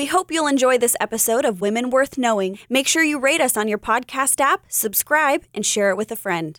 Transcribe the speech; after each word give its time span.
We 0.00 0.06
hope 0.06 0.30
you'll 0.30 0.46
enjoy 0.46 0.78
this 0.78 0.96
episode 0.98 1.44
of 1.44 1.60
Women 1.60 1.90
Worth 1.90 2.16
Knowing. 2.16 2.58
Make 2.70 2.88
sure 2.88 3.04
you 3.04 3.18
rate 3.18 3.42
us 3.42 3.54
on 3.54 3.68
your 3.68 3.76
podcast 3.76 4.40
app, 4.40 4.64
subscribe, 4.66 5.44
and 5.52 5.66
share 5.66 5.90
it 5.90 5.96
with 5.98 6.10
a 6.10 6.16
friend. 6.16 6.58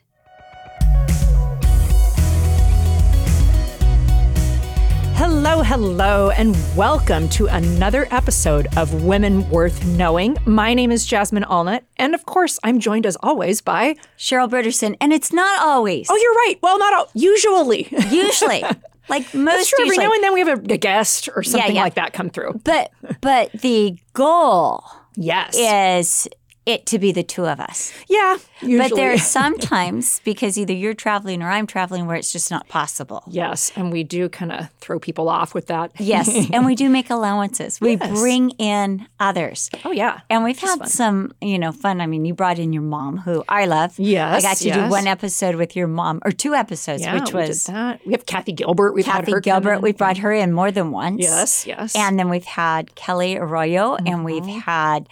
Hello, 5.15 5.63
hello, 5.63 6.29
and 6.29 6.55
welcome 6.77 7.27
to 7.29 7.47
another 7.47 8.07
episode 8.11 8.67
of 8.77 9.05
Women 9.05 9.49
Worth 9.49 9.87
Knowing. 9.87 10.37
My 10.45 10.75
name 10.75 10.91
is 10.91 11.07
Jasmine 11.07 11.45
Allnut, 11.45 11.81
and 11.97 12.13
of 12.13 12.27
course, 12.27 12.59
I'm 12.63 12.79
joined 12.79 13.07
as 13.07 13.17
always 13.23 13.59
by 13.59 13.95
Cheryl 14.19 14.47
Brodersen, 14.47 14.95
and 15.01 15.11
it's 15.11 15.33
not 15.33 15.59
always. 15.61 16.05
Oh, 16.11 16.15
you're 16.15 16.35
right. 16.35 16.59
Well, 16.61 16.77
not 16.77 16.93
all, 16.93 17.09
usually. 17.15 17.87
usually, 18.11 18.63
like 19.11 19.33
most. 19.33 19.55
That's 19.55 19.69
true. 19.69 19.83
Every 19.85 19.95
usually. 19.95 20.05
now 20.07 20.13
and 20.13 20.23
then 20.23 20.33
we 20.33 20.39
have 20.39 20.49
a, 20.49 20.73
a 20.73 20.77
guest 20.77 21.29
or 21.35 21.43
something 21.43 21.75
yeah. 21.75 21.83
like 21.83 21.95
that 21.95 22.13
come 22.13 22.29
through. 22.29 22.59
But 22.63 22.91
but 23.21 23.51
the 23.51 23.97
goal 24.13 24.83
Yes. 25.15 25.55
is 25.55 26.27
it 26.65 26.85
to 26.85 26.99
be 26.99 27.11
the 27.11 27.23
two 27.23 27.45
of 27.47 27.59
us. 27.59 27.91
yeah. 28.07 28.37
Usually. 28.61 28.77
But 28.89 28.95
there 28.95 29.11
are 29.11 29.17
sometimes 29.55 30.21
because 30.23 30.55
either 30.57 30.73
you're 30.73 30.93
traveling 30.93 31.41
or 31.41 31.49
I'm 31.49 31.65
traveling 31.65 32.05
where 32.05 32.15
it's 32.15 32.31
just 32.31 32.51
not 32.51 32.67
possible. 32.67 33.23
yes, 33.27 33.71
and 33.75 33.91
we 33.91 34.03
do 34.03 34.29
kind 34.29 34.51
of 34.51 34.69
throw 34.79 34.99
people 34.99 35.29
off 35.29 35.55
with 35.55 35.65
that. 35.67 35.91
Yes, 35.99 36.29
and 36.53 36.63
we 36.65 36.75
do 36.75 36.87
make 36.89 37.09
allowances. 37.09 37.81
We 37.81 37.97
Yes. 37.97 38.19
bring 38.19 38.51
in 38.51 39.07
others. 39.19 39.69
Oh 39.83 39.91
yeah. 39.91 40.19
And 40.29 40.43
we've 40.43 40.59
had 40.59 40.87
some, 40.87 41.33
you 41.41 41.57
know, 41.57 41.71
fun. 41.71 41.99
I 42.01 42.05
mean, 42.05 42.23
you 42.25 42.35
brought 42.35 42.59
in 42.59 42.71
your 42.71 42.83
mom, 42.83 43.17
who 43.17 43.43
I 43.49 43.65
love. 43.65 43.97
Yes, 43.97 44.45
I 44.45 44.47
got 44.49 44.57
to 44.57 44.71
do 44.71 44.89
one 44.89 45.07
episode 45.07 45.55
with 45.55 45.75
your 45.75 45.87
mom, 45.87 46.21
or 46.23 46.31
two 46.31 46.53
episodes, 46.53 47.01
Yeah, 47.01 47.15
which 47.19 47.33
we 47.33 47.41
was 47.47 47.65
that. 47.65 48.05
We 48.05 48.11
have 48.13 48.27
Kathy 48.27 48.51
Gilbert. 48.51 48.93
We've 48.93 49.05
had 49.07 49.25
Kathy 49.25 49.39
Gilbert. 49.41 49.81
We 49.81 49.91
brought 49.93 50.17
her 50.19 50.31
in 50.31 50.53
more 50.53 50.71
than 50.71 50.91
once. 50.91 51.19
Yes, 51.21 51.65
yes. 51.65 51.95
And 51.95 52.19
then 52.19 52.29
we've 52.29 52.45
had 52.45 52.93
Kelly 52.93 53.37
Arroyo 53.37 53.95
mm-hmm. 53.95 54.07
and 54.07 54.23
we've 54.23 54.45
had 54.45 55.09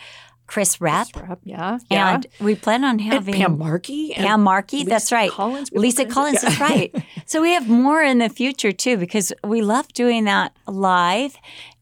Chris 0.50 0.82
Rapp. 0.82 1.08
Rep, 1.16 1.40
yeah, 1.44 1.78
yeah. 1.92 2.16
And 2.16 2.28
we 2.42 2.56
plan 2.56 2.84
on 2.84 3.00
And 3.00 3.02
having 3.02 3.36
Pam 3.36 3.58
Markey. 3.60 4.14
and 4.16 4.26
Pam 4.26 4.42
Markey. 4.44 4.78
Lisa 4.78 4.90
that's 4.90 5.12
right. 5.12 5.30
Collins. 5.32 5.70
Lisa 5.72 6.04
all 6.06 6.10
kinds 6.10 6.10
of- 6.10 6.14
Collins. 6.14 6.44
yeah. 6.44 6.50
That's 6.50 6.60
right. 6.96 7.06
So 7.28 7.42
we 7.42 7.52
have 7.54 7.70
more 7.70 8.02
in 8.02 8.18
the 8.18 8.30
future 8.30 8.72
too 8.72 8.98
because 8.98 9.32
we 9.44 9.62
love 9.62 9.88
doing 9.94 10.26
that 10.26 10.56
live. 10.68 11.36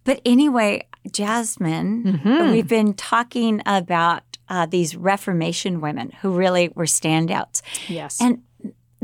But 0.04 0.20
anyway, 0.26 0.86
Jasmine, 1.12 2.04
Mm-hmm. 2.04 2.52
we've 2.52 2.68
been 2.68 2.94
talking 2.94 3.62
about 3.66 4.24
uh, 4.50 4.66
these 4.66 4.96
Reformation 4.96 5.82
women 5.82 6.12
who 6.22 6.32
really 6.32 6.70
were 6.76 6.86
standouts. 6.86 7.62
Yes. 7.88 8.22
And 8.22 8.44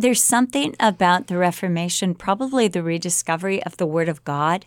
there's 0.03 0.21
something 0.21 0.75
about 0.79 1.27
the 1.27 1.37
Reformation, 1.37 2.13
probably 2.13 2.67
the 2.67 2.83
rediscovery 2.83 3.63
of 3.63 3.77
the 3.77 3.85
Word 3.85 4.09
of 4.09 4.23
God 4.25 4.65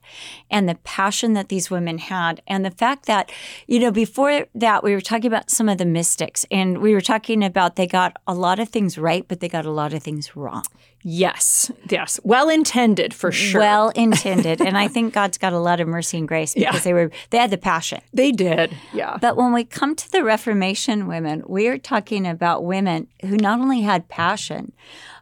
and 0.50 0.68
the 0.68 0.76
passion 0.76 1.34
that 1.34 1.48
these 1.50 1.70
women 1.70 1.98
had. 1.98 2.40
And 2.46 2.64
the 2.64 2.70
fact 2.70 3.06
that, 3.06 3.30
you 3.66 3.78
know, 3.78 3.90
before 3.90 4.46
that, 4.54 4.82
we 4.82 4.92
were 4.94 5.00
talking 5.00 5.26
about 5.26 5.50
some 5.50 5.68
of 5.68 5.78
the 5.78 5.84
mystics 5.84 6.44
and 6.50 6.78
we 6.78 6.92
were 6.94 7.00
talking 7.00 7.44
about 7.44 7.76
they 7.76 7.86
got 7.86 8.16
a 8.26 8.34
lot 8.34 8.58
of 8.58 8.70
things 8.70 8.96
right, 8.98 9.24
but 9.28 9.40
they 9.40 9.48
got 9.48 9.66
a 9.66 9.70
lot 9.70 9.92
of 9.92 10.02
things 10.02 10.34
wrong. 10.34 10.64
yes. 11.02 11.70
Yes. 11.88 12.18
Well 12.24 12.48
intended 12.48 13.14
for 13.14 13.30
sure. 13.30 13.60
Well 13.60 13.88
intended. 13.94 14.60
and 14.60 14.76
I 14.76 14.88
think 14.88 15.14
God's 15.14 15.38
got 15.38 15.52
a 15.52 15.58
lot 15.58 15.80
of 15.80 15.86
mercy 15.86 16.18
and 16.18 16.26
grace 16.26 16.54
because 16.54 16.74
Yeah. 16.74 16.80
they 16.80 16.92
were, 16.94 17.10
they 17.30 17.38
had 17.38 17.50
the 17.50 17.58
passion. 17.58 18.00
they 18.12 18.32
did. 18.32 18.74
Yeah. 18.92 19.18
But 19.20 19.36
when 19.36 19.52
we 19.52 19.64
come 19.64 19.94
to 19.94 20.10
the 20.10 20.24
Reformation 20.24 21.06
women, 21.06 21.42
we 21.46 21.68
are 21.68 21.78
talking 21.78 22.26
about 22.26 22.64
women 22.64 23.06
who 23.22 23.36
not 23.36 23.60
only 23.60 23.82
had 23.82 24.08
passion, 24.08 24.72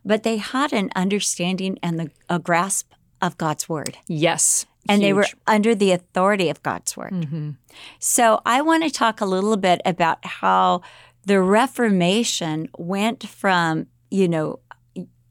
but 0.04 0.22
they 0.22 0.36
had 0.36 0.72
an 0.72 0.90
understanding 0.94 1.78
and 1.82 1.98
the, 1.98 2.10
a 2.28 2.38
grasp 2.38 2.92
of 3.22 3.38
God's 3.38 3.68
word. 3.68 3.98
yes. 4.06 4.66
And 4.86 5.02
they 5.02 5.14
were 5.14 5.24
under 5.46 5.74
the 5.74 5.92
authority 5.92 6.50
of 6.50 6.62
God's 6.62 6.94
word. 6.94 7.12
Mm-hmm. 7.12 7.52
So 7.98 8.42
I 8.44 8.60
want 8.60 8.84
to 8.84 8.90
talk 8.90 9.22
a 9.22 9.24
little 9.24 9.56
bit 9.56 9.80
about 9.86 10.22
how 10.26 10.82
the 11.24 11.40
Reformation 11.40 12.68
went 12.76 13.26
from, 13.26 13.86
you 14.10 14.28
know, 14.28 14.60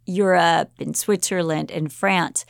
Europe 0.07 0.71
and 0.79 0.97
Switzerland 0.97 1.69
and 1.69 1.93
France 1.93 2.45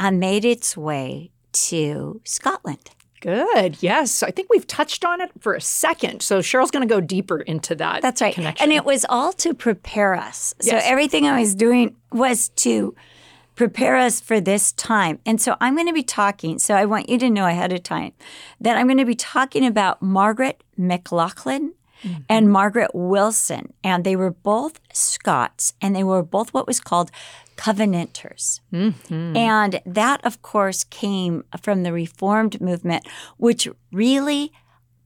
and 0.00 0.18
made 0.18 0.44
its 0.44 0.76
way 0.76 1.30
to 1.52 2.20
Scotland. 2.24 2.90
Good. 3.20 3.82
Yes. 3.82 4.22
I 4.22 4.30
think 4.30 4.48
we've 4.50 4.66
touched 4.66 5.04
on 5.04 5.20
it 5.20 5.30
for 5.40 5.54
a 5.54 5.60
second. 5.60 6.22
So 6.22 6.38
Cheryl's 6.38 6.70
going 6.70 6.86
to 6.86 6.92
go 6.92 7.00
deeper 7.00 7.40
into 7.40 7.74
that. 7.76 8.02
That's 8.02 8.20
right. 8.20 8.34
Connection. 8.34 8.64
And 8.64 8.72
it 8.72 8.84
was 8.84 9.04
all 9.08 9.32
to 9.34 9.54
prepare 9.54 10.14
us. 10.14 10.54
So 10.60 10.72
Yes. 10.72 10.84
everything 10.86 11.26
I 11.26 11.40
was 11.40 11.54
doing 11.54 11.96
was 12.12 12.50
to 12.50 12.94
prepare 13.56 13.96
us 13.96 14.20
for 14.20 14.40
this 14.40 14.70
time. 14.72 15.18
And 15.26 15.40
so 15.40 15.56
I'm 15.60 15.74
going 15.74 15.88
to 15.88 15.92
be 15.92 16.04
talking, 16.04 16.60
so 16.60 16.74
I 16.74 16.84
want 16.84 17.08
you 17.08 17.18
to 17.18 17.28
know 17.28 17.46
ahead 17.46 17.72
of 17.72 17.82
time 17.82 18.12
that 18.60 18.76
I'm 18.76 18.86
going 18.86 18.98
to 18.98 19.04
be 19.04 19.16
talking 19.16 19.66
about 19.66 20.00
Margaret 20.00 20.62
McLaughlin 20.76 21.74
mm-hmm. 22.04 22.20
and 22.28 22.52
Margaret 22.52 22.92
Wilson. 22.94 23.72
And 23.82 24.04
they 24.04 24.14
were 24.14 24.30
both 24.30 24.78
Scots 24.92 25.72
and 25.82 25.96
they 25.96 26.04
were 26.04 26.22
both 26.22 26.54
what 26.54 26.68
was 26.68 26.78
called 26.78 27.10
Covenanters. 27.58 28.60
Mm-hmm. 28.72 29.36
And 29.36 29.80
that, 29.84 30.24
of 30.24 30.40
course, 30.42 30.84
came 30.84 31.44
from 31.60 31.82
the 31.82 31.92
Reformed 31.92 32.60
movement, 32.60 33.06
which 33.36 33.68
really 33.92 34.52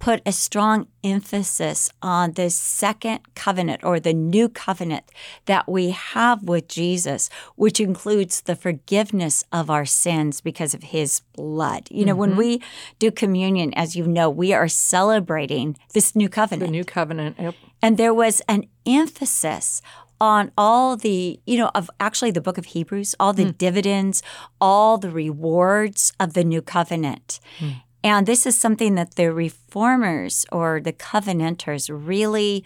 put 0.02 0.20
a 0.26 0.32
strong 0.32 0.88
emphasis 1.04 1.88
on 2.02 2.32
the 2.32 2.50
second 2.50 3.20
covenant 3.36 3.84
or 3.84 4.00
the 4.00 4.12
new 4.12 4.48
covenant 4.48 5.04
that 5.46 5.68
we 5.68 5.90
have 5.90 6.42
with 6.42 6.66
Jesus, 6.66 7.30
which 7.54 7.78
includes 7.78 8.40
the 8.40 8.56
forgiveness 8.56 9.44
of 9.52 9.70
our 9.70 9.84
sins 9.86 10.40
because 10.40 10.74
of 10.74 10.82
his 10.82 11.20
blood. 11.34 11.86
You 11.88 12.04
know, 12.04 12.16
when 12.16 12.30
mm-hmm. 12.30 12.38
we 12.38 12.62
do 12.98 13.12
communion, 13.12 13.72
as 13.74 13.94
you 13.94 14.04
know, 14.06 14.28
we 14.28 14.52
are 14.52 14.66
celebrating 14.66 15.76
this 15.94 16.16
new 16.16 16.28
covenant. 16.28 16.66
the 16.66 16.72
new 16.72 16.84
covenant. 16.84 17.36
Yep. 17.38 17.54
And 17.80 17.96
there 17.96 18.14
was 18.14 18.42
an 18.48 18.64
emphasis 18.84 19.82
on 20.22 20.52
all 20.56 20.96
the, 20.96 21.40
you 21.46 21.58
know, 21.58 21.72
of 21.74 21.90
actually 21.98 22.30
the 22.30 22.40
book 22.40 22.56
of 22.56 22.66
Hebrews, 22.66 23.16
all 23.18 23.32
the 23.32 23.46
hmm. 23.46 23.58
dividends, 23.58 24.22
all 24.60 24.96
the 24.96 25.10
rewards 25.10 26.12
of 26.20 26.34
the 26.34 26.44
new 26.44 26.62
covenant. 26.62 27.40
Hmm. 27.58 27.70
And 28.04 28.26
this 28.26 28.46
is 28.46 28.56
something 28.56 28.94
that 28.94 29.16
the 29.16 29.32
reformers 29.32 30.46
or 30.52 30.80
the 30.80 30.92
covenanters 30.92 31.90
really 31.90 32.64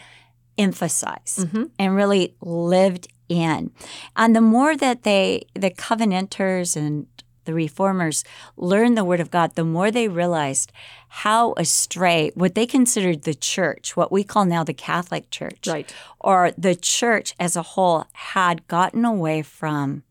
emphasized 0.59 1.47
mm-hmm. 1.47 1.65
and 1.79 1.97
really 1.97 2.35
lived 2.43 3.09
in. 3.27 3.71
And 4.17 4.37
the 4.37 4.43
more 4.43 4.77
that 4.77 5.05
they, 5.05 5.47
the 5.55 5.71
covenanters 5.71 6.77
and 6.77 7.07
the 7.47 7.55
reformers 7.55 8.23
learned 8.57 8.97
the 8.97 9.05
word 9.05 9.21
of 9.21 9.31
God, 9.31 9.55
the 9.55 9.65
more 9.65 9.91
they 9.91 10.09
realized 10.09 10.71
how 11.09 11.55
astray 11.57 12.31
what 12.35 12.55
they 12.55 12.67
considered 12.67 13.23
the 13.23 13.35
church, 13.35 13.97
what 13.97 14.13
we 14.13 14.23
call 14.23 14.45
now 14.45 14.63
the 14.63 14.75
Catholic 14.75 15.31
Church, 15.31 15.67
Right. 15.67 15.93
or 16.21 16.53
the 16.59 16.75
church 16.75 17.35
as 17.41 17.57
a 17.57 17.63
whole, 17.63 18.07
had 18.13 18.67
gotten 18.69 19.05
away 19.05 19.43
from 19.43 20.03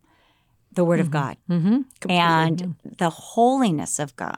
the 0.71 0.83
word 0.83 0.99
of 0.99 1.07
mm-hmm. 1.07 1.13
God 1.13 1.37
Mm-hmm. 1.49 2.11
and 2.11 2.57
mm-hmm. 2.57 2.89
the 2.97 3.09
holiness 3.09 3.99
of 3.99 4.15
God 4.15 4.37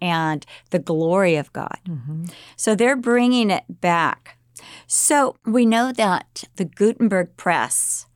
and 0.00 0.44
the 0.70 0.78
glory 0.78 1.36
of 1.36 1.52
God. 1.52 1.78
Mm-hmm. 1.88 2.26
So 2.56 2.74
they're 2.74 2.96
bringing 2.96 3.50
it 3.50 3.64
back. 3.80 4.38
So 4.86 5.36
we 5.44 5.66
know 5.66 5.92
that 5.92 6.44
the 6.56 6.64
Gutenberg 6.64 7.36
Press 7.36 8.06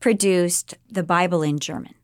produced 0.00 0.74
the 0.90 1.02
Bible 1.02 1.42
in 1.42 1.58
German, 1.58 1.94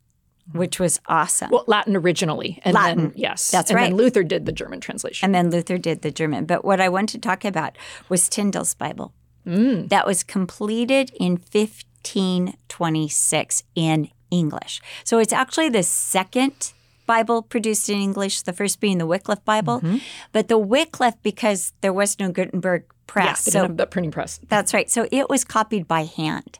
Mm-hmm. 0.48 0.58
which 0.58 0.78
was 0.78 1.00
awesome. 1.06 1.50
Well, 1.50 1.64
Latin 1.66 1.96
originally. 1.96 2.60
And 2.64 2.74
Latin. 2.74 2.98
Then, 2.98 3.12
yes. 3.16 3.50
That's 3.50 3.70
and 3.70 3.76
right. 3.76 3.88
then 3.88 3.96
Luther 3.96 4.22
did 4.22 4.46
the 4.46 4.52
German 4.52 4.78
translation. 4.80 5.26
and 5.26 5.34
then 5.34 5.50
Luther 5.50 5.76
did 5.76 6.02
the 6.02 6.12
German. 6.12 6.46
But 6.46 6.64
what 6.64 6.80
I 6.80 6.88
want 6.88 7.08
to 7.10 7.18
talk 7.18 7.44
about 7.44 7.76
was 8.08 8.28
Tyndale's 8.28 8.74
Bible. 8.74 9.12
Mm. 9.44 9.88
That 9.88 10.06
was 10.06 10.22
completed 10.22 11.10
in 11.18 11.32
1526 11.32 13.62
in 13.74 14.08
English. 14.30 14.80
So 15.02 15.18
it's 15.18 15.32
actually 15.32 15.68
the 15.68 15.82
second 15.82 16.72
Bible 17.06 17.42
produced 17.42 17.88
in 17.88 18.00
English, 18.00 18.42
the 18.42 18.52
first 18.52 18.80
being 18.80 18.98
the 18.98 19.06
Wycliffe 19.06 19.44
Bible. 19.44 19.80
Mm-hmm. 19.80 19.98
But 20.32 20.48
the 20.48 20.58
Wycliffe, 20.58 21.20
because 21.22 21.72
there 21.80 21.92
was 21.92 22.18
no 22.18 22.30
Gutenberg 22.30 22.82
yeah, 22.82 22.92
press. 23.06 23.44
they 23.44 23.52
so 23.52 23.68
the 23.68 23.86
printing 23.86 24.10
press. 24.10 24.40
that's 24.48 24.74
right. 24.74 24.90
So 24.90 25.06
it 25.10 25.28
was 25.28 25.44
copied 25.44 25.88
by 25.88 26.04
hand. 26.04 26.58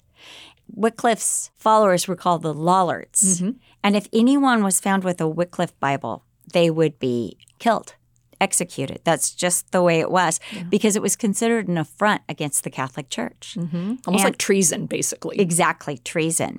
Wycliffe's 0.74 1.50
followers 1.56 2.08
were 2.08 2.16
called 2.16 2.42
the 2.42 2.54
Lollards. 2.54 3.40
Mm-hmm. 3.40 3.58
And 3.86 3.94
if 3.94 4.08
anyone 4.12 4.64
was 4.64 4.80
found 4.80 5.04
with 5.04 5.20
a 5.20 5.28
Wycliffe 5.28 5.78
Bible, 5.78 6.24
they 6.52 6.70
would 6.70 6.98
be 6.98 7.38
killed, 7.60 7.94
executed. 8.40 9.00
That's 9.04 9.32
just 9.32 9.70
the 9.70 9.80
way 9.80 10.00
it 10.00 10.10
was 10.10 10.40
because 10.68 10.96
it 10.96 11.02
was 11.02 11.14
considered 11.14 11.68
an 11.68 11.78
affront 11.78 12.22
against 12.28 12.64
the 12.64 12.70
Catholic 12.70 13.10
Church. 13.10 13.54
Mm-hmm. 13.56 13.94
Almost 14.04 14.24
like 14.24 14.38
treason, 14.38 14.86
basically. 14.86 15.38
Exactly, 15.38 15.98
treason. 15.98 16.58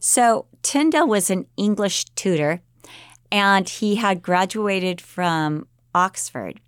So 0.00 0.46
Tyndale 0.62 1.06
was 1.06 1.30
an 1.30 1.46
English 1.56 2.06
tutor 2.16 2.60
and 3.30 3.68
he 3.68 3.94
had 3.94 4.20
graduated 4.20 5.00
from 5.00 5.68
Oxford. 5.94 6.60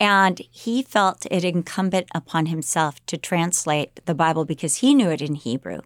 And 0.00 0.40
he 0.50 0.82
felt 0.82 1.26
it 1.30 1.44
incumbent 1.44 2.08
upon 2.14 2.46
himself 2.46 3.04
to 3.06 3.16
translate 3.16 4.00
the 4.06 4.14
Bible 4.14 4.44
because 4.44 4.76
he 4.76 4.94
knew 4.94 5.10
it 5.10 5.22
in 5.22 5.34
Hebrew 5.34 5.80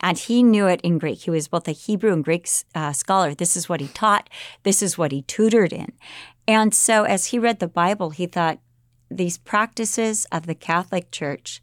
and 0.00 0.16
he 0.16 0.42
knew 0.42 0.66
it 0.68 0.80
in 0.82 0.98
Greek. 0.98 1.20
He 1.20 1.30
was 1.30 1.48
both 1.48 1.66
a 1.66 1.72
Hebrew 1.72 2.12
and 2.12 2.24
Greek 2.24 2.48
uh, 2.74 2.92
scholar. 2.92 3.34
This 3.34 3.56
is 3.56 3.68
what 3.68 3.80
he 3.80 3.88
taught, 3.88 4.30
this 4.62 4.80
is 4.80 4.96
what 4.96 5.12
he 5.12 5.22
tutored 5.22 5.72
in. 5.72 5.92
And 6.46 6.72
so 6.72 7.02
as 7.04 7.26
he 7.26 7.38
read 7.38 7.58
the 7.58 7.68
Bible, 7.68 8.10
he 8.10 8.26
thought 8.26 8.60
these 9.10 9.38
practices 9.38 10.26
of 10.30 10.46
the 10.46 10.54
Catholic 10.54 11.10
Church 11.10 11.62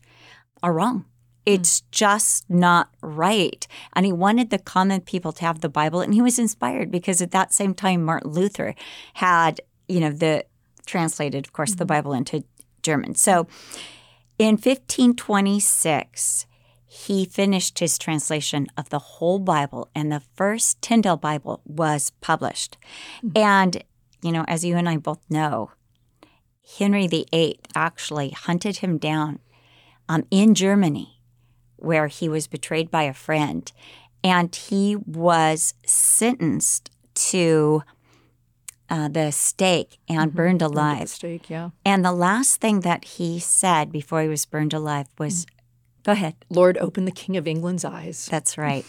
are 0.61 0.73
wrong. 0.73 1.05
It's 1.45 1.81
just 1.91 2.49
not 2.49 2.89
right. 3.01 3.67
And 3.93 4.05
he 4.05 4.11
wanted 4.11 4.49
the 4.49 4.57
common 4.57 5.01
people 5.01 5.31
to 5.33 5.45
have 5.45 5.61
the 5.61 5.69
Bible. 5.69 6.01
And 6.01 6.13
he 6.13 6.21
was 6.21 6.39
inspired 6.39 6.89
because 6.91 7.21
at 7.21 7.31
that 7.31 7.53
same 7.53 7.75
time, 7.75 8.03
Martin 8.03 8.31
Luther 8.31 8.73
had, 9.13 9.61
you 9.87 9.99
know, 9.99 10.09
the 10.11 10.45
translated, 10.85 11.45
of 11.45 11.53
course, 11.53 11.75
the 11.75 11.85
Bible 11.85 12.13
into 12.13 12.43
German. 12.81 13.15
So 13.15 13.47
in 14.37 14.55
1526, 14.55 16.45
he 16.85 17.25
finished 17.25 17.79
his 17.79 17.97
translation 17.97 18.67
of 18.77 18.89
the 18.89 18.99
whole 18.99 19.39
Bible, 19.39 19.89
and 19.93 20.11
the 20.11 20.21
first 20.35 20.81
Tyndale 20.81 21.17
Bible 21.17 21.61
was 21.65 22.11
published. 22.21 22.77
And, 23.35 23.83
you 24.21 24.31
know, 24.31 24.45
as 24.47 24.63
you 24.63 24.75
and 24.77 24.87
I 24.87 24.97
both 24.97 25.19
know, 25.29 25.71
Henry 26.77 27.07
VIII 27.07 27.59
actually 27.75 28.29
hunted 28.29 28.77
him 28.77 28.97
down 28.97 29.39
um, 30.07 30.25
in 30.31 30.55
Germany, 30.55 31.21
where 31.75 32.07
he 32.07 32.29
was 32.29 32.47
betrayed 32.47 32.89
by 32.89 33.03
a 33.03 33.13
friend, 33.13 33.71
and 34.23 34.55
he 34.55 34.95
was 34.95 35.73
sentenced 35.85 36.89
to 37.13 37.83
uh, 38.89 39.07
the 39.07 39.31
stake 39.31 39.97
and 40.07 40.33
burned 40.33 40.61
alive. 40.61 41.01
Mistake, 41.01 41.49
yeah. 41.49 41.69
And 41.85 42.03
the 42.03 42.11
last 42.11 42.61
thing 42.61 42.81
that 42.81 43.05
he 43.05 43.39
said 43.39 43.91
before 43.91 44.21
he 44.21 44.27
was 44.27 44.45
burned 44.45 44.73
alive 44.73 45.07
was, 45.17 45.45
"Go 46.03 46.11
ahead." 46.11 46.35
Lord, 46.49 46.77
open 46.77 47.05
the 47.05 47.11
King 47.11 47.37
of 47.37 47.47
England's 47.47 47.85
eyes. 47.85 48.27
That's 48.29 48.57
right, 48.57 48.85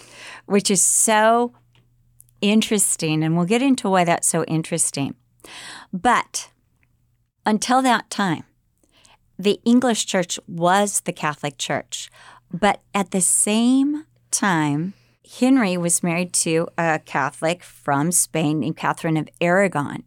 which 0.47 0.71
is 0.71 0.83
so 0.83 1.53
interesting. 2.41 3.23
And 3.23 3.37
we'll 3.37 3.47
get 3.47 3.63
into 3.63 3.89
why 3.89 4.05
that's 4.05 4.29
so 4.29 4.45
interesting. 4.45 5.15
But 5.93 6.51
until 7.45 7.81
that 7.83 8.11
time, 8.11 8.45
the 9.39 9.61
English 9.65 10.07
church 10.07 10.39
was 10.47 11.01
the 11.01 11.13
Catholic 11.13 11.59
Church. 11.59 12.11
But 12.53 12.81
at 12.95 13.11
the 13.11 13.21
same 13.21 14.05
time, 14.31 14.95
Henry 15.39 15.77
was 15.77 16.03
married 16.03 16.33
to 16.33 16.69
a 16.79 17.01
Catholic 17.05 17.63
from 17.63 18.13
Spain 18.13 18.61
named 18.61 18.77
Catherine 18.77 19.17
of 19.17 19.29
Aragon. 19.41 20.05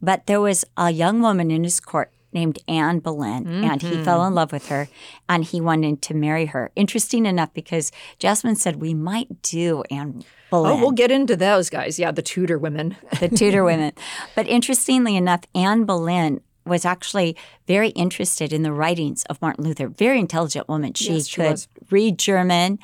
But 0.00 0.26
there 0.26 0.40
was 0.40 0.64
a 0.76 0.90
young 0.90 1.20
woman 1.20 1.50
in 1.50 1.64
his 1.64 1.80
court 1.80 2.12
named 2.32 2.58
Anne 2.68 2.98
Boleyn, 2.98 3.46
and 3.64 3.80
he 3.80 4.02
fell 4.04 4.22
in 4.22 4.28
mm-hmm. 4.28 4.34
love 4.34 4.52
with 4.52 4.68
her 4.68 4.88
and 5.28 5.44
he 5.44 5.60
wanted 5.60 6.02
to 6.02 6.14
marry 6.14 6.46
her. 6.46 6.70
Interesting 6.76 7.24
enough, 7.24 7.52
because 7.54 7.90
Jasmine 8.18 8.56
said 8.56 8.76
we 8.76 8.94
might 8.94 9.42
do 9.42 9.82
Anne 9.90 10.24
Boleyn 10.50 10.72
Oh, 10.72 10.80
we'll 10.80 10.92
get 10.92 11.10
into 11.10 11.36
those 11.36 11.70
guys. 11.70 11.98
Yeah, 11.98 12.10
the 12.10 12.22
Tudor 12.22 12.58
women. 12.58 12.96
the 13.20 13.28
Tudor 13.28 13.64
women. 13.64 13.92
But 14.34 14.46
interestingly 14.46 15.16
enough, 15.16 15.42
Anne 15.54 15.84
Boleyn 15.84 16.40
was 16.64 16.84
actually 16.84 17.36
very 17.66 17.88
interested 17.90 18.52
in 18.52 18.62
the 18.62 18.72
writings 18.72 19.24
of 19.24 19.40
Martin 19.40 19.64
Luther. 19.64 19.88
Very 19.88 20.18
intelligent 20.20 20.68
woman. 20.68 20.94
She 20.94 21.14
Yes, 21.14 21.26
she 21.26 21.36
could 21.36 21.50
was. 21.50 21.68
read 21.90 22.18
German. 22.18 22.78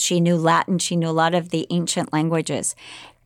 She 0.00 0.20
knew 0.20 0.36
Latin. 0.36 0.78
She 0.78 0.96
knew 0.96 1.08
a 1.08 1.10
lot 1.10 1.34
of 1.34 1.50
the 1.50 1.66
ancient 1.70 2.12
languages. 2.12 2.74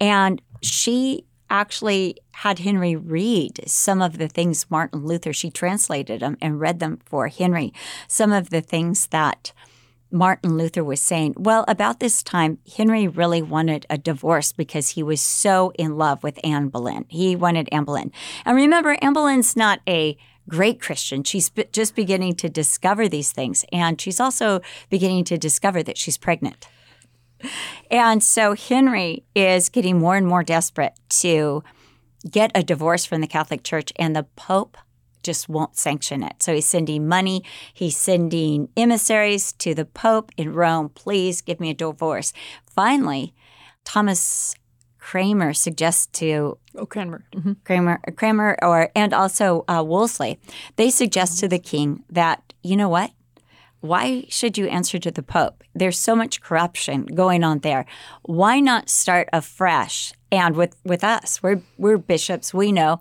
And 0.00 0.42
she 0.62 1.24
actually 1.50 2.16
had 2.32 2.58
Henry 2.58 2.96
read 2.96 3.60
some 3.66 4.02
of 4.02 4.18
the 4.18 4.28
things 4.28 4.70
Martin 4.70 5.04
Luther, 5.04 5.32
she 5.32 5.50
translated 5.50 6.20
them 6.20 6.36
and 6.40 6.60
read 6.60 6.80
them 6.80 6.98
for 7.04 7.28
Henry. 7.28 7.72
Some 8.08 8.32
of 8.32 8.50
the 8.50 8.60
things 8.60 9.06
that 9.08 9.52
Martin 10.10 10.56
Luther 10.56 10.84
was 10.84 11.00
saying. 11.00 11.34
Well, 11.36 11.64
about 11.66 12.00
this 12.00 12.22
time, 12.22 12.58
Henry 12.76 13.08
really 13.08 13.42
wanted 13.42 13.84
a 13.90 13.98
divorce 13.98 14.52
because 14.52 14.90
he 14.90 15.02
was 15.02 15.20
so 15.20 15.72
in 15.76 15.96
love 15.96 16.22
with 16.22 16.38
Anne 16.44 16.68
Boleyn. 16.68 17.04
He 17.08 17.34
wanted 17.34 17.68
Anne 17.72 17.84
Boleyn. 17.84 18.12
And 18.44 18.56
remember, 18.56 18.96
Anne 19.02 19.12
Boleyn's 19.12 19.56
not 19.56 19.80
a 19.88 20.16
great 20.48 20.80
Christian. 20.80 21.24
She's 21.24 21.50
just 21.72 21.94
beginning 21.94 22.34
to 22.36 22.48
discover 22.48 23.08
these 23.08 23.32
things. 23.32 23.64
And 23.72 24.00
she's 24.00 24.20
also 24.20 24.60
beginning 24.90 25.24
to 25.24 25.38
discover 25.38 25.82
that 25.82 25.98
she's 25.98 26.18
pregnant. 26.18 26.68
And 27.90 28.22
so 28.22 28.54
Henry 28.54 29.24
is 29.34 29.68
getting 29.68 29.98
more 29.98 30.16
and 30.16 30.26
more 30.26 30.42
desperate 30.42 30.94
to 31.20 31.62
get 32.30 32.50
a 32.54 32.62
divorce 32.62 33.04
from 33.04 33.20
the 33.20 33.26
Catholic 33.26 33.62
Church, 33.62 33.92
and 33.96 34.16
the 34.16 34.22
Pope 34.36 34.78
just 35.22 35.48
won't 35.48 35.76
sanction 35.76 36.22
it. 36.22 36.42
So 36.42 36.54
he's 36.54 36.66
sending 36.66 37.08
money, 37.08 37.42
he's 37.72 37.96
sending 37.96 38.68
emissaries 38.76 39.52
to 39.54 39.74
the 39.74 39.84
Pope 39.84 40.32
in 40.36 40.52
Rome, 40.52 40.88
please 40.90 41.42
give 41.42 41.60
me 41.60 41.70
a 41.70 41.74
divorce. 41.74 42.32
Finally, 42.66 43.34
Thomas 43.84 44.54
Kramer 45.04 45.52
suggests 45.52 46.06
to 46.20 46.56
Oh, 46.76 46.86
Cranmer. 46.86 47.24
Mhm. 47.32 47.56
Kramer, 47.64 48.00
Kramer, 48.16 48.56
or 48.62 48.90
and 48.96 49.12
also 49.12 49.64
uh, 49.68 49.84
Wolsey, 49.86 50.38
they 50.76 50.90
suggest 50.90 51.38
to 51.40 51.46
the 51.48 51.58
king 51.58 52.02
that 52.10 52.54
you 52.62 52.74
know 52.76 52.88
what, 52.88 53.10
why 53.80 54.24
should 54.30 54.56
you 54.56 54.66
answer 54.66 54.98
to 54.98 55.10
the 55.10 55.22
Pope? 55.22 55.62
There's 55.74 55.98
so 55.98 56.16
much 56.16 56.40
corruption 56.40 57.04
going 57.04 57.44
on 57.44 57.58
there. 57.58 57.84
Why 58.22 58.60
not 58.60 58.88
start 58.88 59.28
afresh? 59.32 60.14
And 60.32 60.56
with 60.56 60.74
with 60.84 61.04
us, 61.04 61.42
we're 61.42 61.60
we're 61.76 61.98
bishops, 61.98 62.54
we 62.54 62.72
know, 62.72 63.00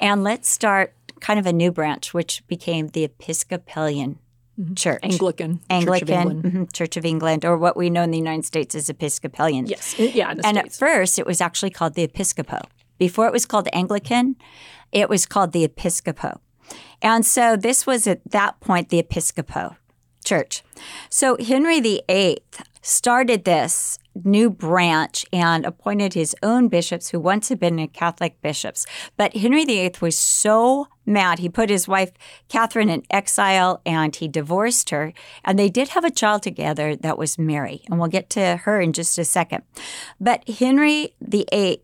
and 0.00 0.24
let's 0.24 0.48
start 0.48 0.94
kind 1.20 1.38
of 1.38 1.46
a 1.46 1.52
new 1.52 1.70
branch, 1.70 2.14
which 2.14 2.42
became 2.48 2.88
the 2.88 3.04
Episcopalian 3.04 4.18
Church. 4.76 5.00
Anglican. 5.02 5.56
Church 5.58 5.62
of 5.62 5.70
Anglican 5.70 6.08
England. 6.08 6.42
mhm, 6.44 6.72
Church 6.72 6.96
of 6.96 7.04
England, 7.04 7.44
or 7.44 7.56
what 7.56 7.76
we 7.76 7.88
know 7.90 8.02
in 8.02 8.10
the 8.10 8.18
United 8.18 8.44
States 8.44 8.74
as 8.74 8.88
Episcopalian. 8.88 9.66
Yes. 9.66 9.98
Yeah, 9.98 10.30
in 10.32 10.38
the 10.38 10.46
And 10.46 10.56
States. 10.58 10.74
at 10.76 10.78
first, 10.78 11.18
it 11.18 11.26
was 11.26 11.40
actually 11.40 11.70
called 11.70 11.94
the 11.94 12.06
Episcopo. 12.06 12.62
Before 12.98 13.26
it 13.26 13.32
was 13.32 13.46
called 13.46 13.68
Anglican, 13.72 14.36
it 14.92 15.08
was 15.08 15.26
called 15.26 15.52
the 15.52 15.66
Episcopo. 15.66 16.38
And 17.00 17.24
so 17.26 17.56
this 17.56 17.86
was 17.86 18.06
at 18.06 18.20
that 18.30 18.60
point 18.60 18.88
the 18.90 19.02
Episcopo 19.02 19.76
church. 20.24 20.62
So 21.10 21.36
Henry 21.44 21.80
VIII 21.80 22.38
started 22.82 23.44
this 23.44 23.98
new 24.24 24.50
branch 24.50 25.24
and 25.32 25.64
appointed 25.64 26.14
his 26.14 26.36
own 26.42 26.68
bishops 26.68 27.08
who 27.08 27.20
once 27.20 27.48
had 27.48 27.58
been 27.58 27.88
Catholic 27.88 28.40
bishops. 28.42 28.84
But 29.16 29.36
Henry 29.36 29.64
VIII 29.64 29.94
was 30.00 30.18
so 30.18 30.88
mad. 31.06 31.38
He 31.38 31.48
put 31.48 31.70
his 31.70 31.88
wife 31.88 32.12
Catherine 32.48 32.90
in 32.90 33.04
exile 33.10 33.80
and 33.86 34.14
he 34.14 34.28
divorced 34.28 34.90
her. 34.90 35.12
And 35.44 35.58
they 35.58 35.70
did 35.70 35.90
have 35.90 36.04
a 36.04 36.10
child 36.10 36.42
together 36.42 36.94
that 36.96 37.16
was 37.16 37.38
Mary. 37.38 37.82
And 37.88 37.98
we'll 37.98 38.08
get 38.08 38.28
to 38.30 38.56
her 38.58 38.80
in 38.80 38.92
just 38.92 39.18
a 39.18 39.24
second. 39.24 39.62
But 40.20 40.46
Henry 40.48 41.14
VIII, 41.20 41.82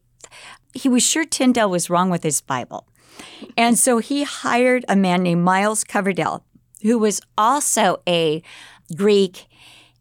he 0.74 0.88
was 0.88 1.02
sure 1.02 1.24
Tyndale 1.24 1.70
was 1.70 1.88
wrong 1.88 2.10
with 2.10 2.22
his 2.22 2.40
Bible. 2.40 2.86
And 3.56 3.78
so 3.78 3.98
he 3.98 4.24
hired 4.24 4.84
a 4.88 4.96
man 4.96 5.22
named 5.22 5.42
Miles 5.42 5.82
Coverdale, 5.82 6.44
who 6.82 6.98
was 6.98 7.20
also 7.36 8.00
a 8.06 8.42
Greek 8.94 9.47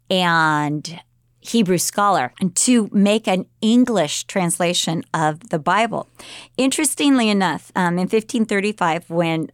and 0.10 1.00
Hebrew 1.40 1.78
scholar, 1.78 2.34
to 2.56 2.90
make 2.92 3.28
an 3.28 3.46
English 3.62 4.26
translation 4.26 5.04
of 5.14 5.50
the 5.50 5.60
Bible. 5.60 6.10
Interestingly 6.58 7.30
enough, 7.30 7.72
um, 7.76 7.94
in 7.94 8.08
1535, 8.10 9.10
when 9.10 9.50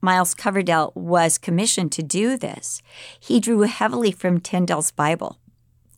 Miles 0.00 0.34
Coverdale 0.34 0.92
was 0.94 1.38
commissioned 1.38 1.92
to 1.92 2.02
do 2.02 2.36
this, 2.36 2.82
he 3.18 3.40
drew 3.40 3.62
heavily 3.62 4.12
from 4.12 4.40
Tyndale's 4.40 4.90
Bible, 4.90 5.38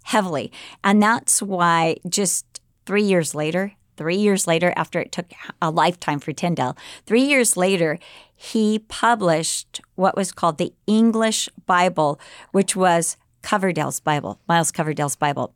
heavily. 0.05 0.53
And 0.85 1.03
that's 1.03 1.43
why 1.43 1.97
just 2.09 2.61
three 2.87 3.03
years 3.03 3.35
later, 3.35 3.73
three 3.97 4.17
years 4.17 4.47
later, 4.47 4.73
after 4.77 5.01
it 5.01 5.13
took 5.13 5.27
a 5.61 5.71
lifetime 5.71 6.21
for 6.21 6.33
Tyndale, 6.33 6.77
three 7.07 7.23
years 7.23 7.57
later, 7.57 7.99
he 8.35 8.79
published 8.79 9.83
what 9.97 10.17
was 10.17 10.33
called 10.33 10.57
the 10.57 10.73
English 10.87 11.49
Bible, 11.67 12.19
which 12.53 12.75
was 12.75 13.19
Coverdale's 13.43 14.01
Bible, 14.01 14.39
Miles 14.49 14.71
Coverdale's 14.71 15.17
Bible. 15.17 15.55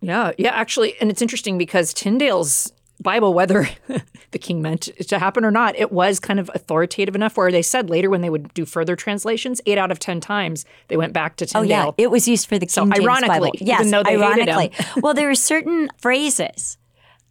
Yeah, 0.00 0.32
yeah, 0.38 0.50
actually, 0.50 0.94
and 1.00 1.10
it's 1.10 1.20
interesting 1.20 1.58
because 1.58 1.92
Tyndale's 1.92 2.72
Bible, 3.02 3.34
whether 3.34 3.68
the 4.30 4.38
king 4.38 4.62
meant 4.62 4.88
it 4.88 5.08
to 5.08 5.18
happen 5.18 5.44
or 5.44 5.50
not, 5.50 5.76
it 5.76 5.90
was 5.90 6.20
kind 6.20 6.38
of 6.38 6.50
authoritative 6.54 7.14
enough 7.14 7.36
where 7.36 7.50
they 7.50 7.62
said 7.62 7.90
later 7.90 8.10
when 8.10 8.20
they 8.20 8.30
would 8.30 8.52
do 8.54 8.64
further 8.64 8.96
translations, 8.96 9.60
eight 9.66 9.78
out 9.78 9.90
of 9.90 9.98
ten 9.98 10.20
times 10.20 10.64
they 10.88 10.96
went 10.96 11.12
back 11.12 11.36
to 11.36 11.46
Tyndale. 11.46 11.62
Oh 11.62 11.94
yeah, 11.98 12.04
it 12.04 12.10
was 12.10 12.28
used 12.28 12.46
for 12.46 12.58
the 12.58 12.66
King 12.66 12.90
James 12.92 13.04
ironically, 13.04 13.28
Bible. 13.28 13.50
even 13.60 13.90
though 13.90 14.02
they 14.02 14.18
hated 14.18 14.48
him. 14.48 14.58
ironically. 14.58 14.72
well, 15.02 15.14
there 15.14 15.30
are 15.30 15.34
certain 15.34 15.88
phrases 15.98 16.78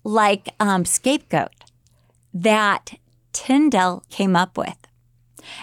like 0.03 0.49
um, 0.59 0.85
scapegoat 0.85 1.51
that 2.33 2.93
Tyndale 3.33 4.03
came 4.09 4.35
up 4.35 4.57
with. 4.57 4.75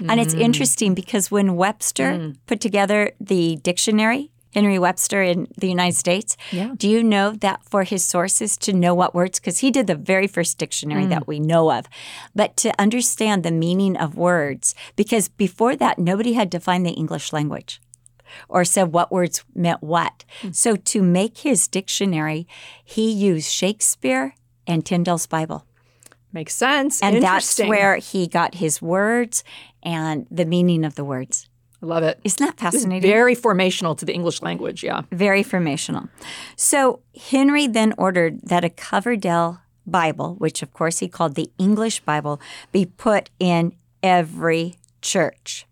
And 0.09 0.21
it's 0.21 0.35
Mm. 0.35 0.41
interesting 0.41 0.95
because 0.95 1.31
when 1.31 1.57
Webster 1.57 2.33
put 2.47 2.61
together 2.61 3.13
the 3.21 3.57
dictionary, 3.63 4.31
Henry 4.55 4.79
Webster 4.79 5.23
in 5.23 5.49
the 5.59 5.69
United 5.69 5.97
States, 5.97 6.35
Yeah. 6.51 6.73
do 6.79 6.89
you 6.89 7.03
know 7.05 7.33
that 7.33 7.61
for 7.63 7.83
his 7.85 8.03
sources 8.03 8.57
to 8.57 8.73
know 8.73 8.95
what 8.95 9.15
words, 9.15 9.39
because 9.39 9.59
he 9.59 9.71
did 9.71 9.87
the 9.87 9.95
very 9.95 10.27
first 10.27 10.57
dictionary 10.57 11.05
Mm. 11.05 11.11
that 11.11 11.27
we 11.29 11.39
know 11.41 11.71
of, 11.71 11.85
but 12.35 12.57
to 12.57 12.73
understand 12.81 13.43
the 13.43 13.51
meaning 13.51 13.99
of 13.99 14.17
words, 14.17 14.75
because 14.97 15.29
before 15.29 15.77
that, 15.77 15.99
nobody 15.99 16.33
had 16.33 16.49
defined 16.49 16.87
the 16.87 16.93
English 16.97 17.35
language 17.35 17.83
or 18.49 18.65
said 18.65 18.95
what 18.95 19.13
words 19.13 19.45
meant 19.55 19.83
what. 19.83 20.25
So 20.53 20.75
to 20.75 21.03
make 21.03 21.39
his 21.39 21.69
dictionary, 21.69 22.47
he 22.83 23.11
used 23.13 23.51
Shakespeare 23.53 24.35
and 24.67 24.87
Tyndale's 24.87 25.27
Bible. 25.27 25.66
Makes 26.37 26.55
sense. 26.55 27.03
And 27.03 27.23
that's 27.23 27.59
where 27.61 27.97
he 27.97 28.27
got 28.27 28.57
his 28.57 28.83
words 28.83 29.43
and 29.83 30.27
the 30.31 30.45
meaning 30.45 30.85
of 30.85 30.95
the 30.95 31.03
words. 31.03 31.49
I 31.83 31.87
love 31.87 32.03
it. 32.03 32.21
Isn't 32.25 32.45
that 32.45 32.59
fascinating? 32.59 33.11
Very 33.11 33.35
formational 33.35 33.97
to 33.97 34.05
the 34.05 34.13
English 34.13 34.43
language. 34.43 34.85
Yeah. 34.85 35.05
Very 35.11 35.43
formational. 35.43 36.11
So 36.55 37.01
Henry 37.31 37.67
then 37.67 37.95
ordered 37.97 38.43
that 38.43 38.67
a 38.67 38.69
Coverdale 38.69 39.63
Bible, 39.87 40.35
which 40.35 40.63
of 40.63 40.75
course 40.75 40.99
he 40.99 41.09
called 41.09 41.37
the 41.37 41.51
English 41.57 42.01
Bible, 42.01 42.39
be 42.71 42.85
put 42.85 43.31
in 43.41 43.73
every 44.03 44.77
church. 45.01 45.67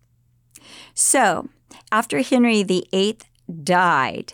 So 0.95 1.47
after 1.91 2.23
Henry 2.23 2.63
VIII 2.63 3.19
died, 3.63 4.33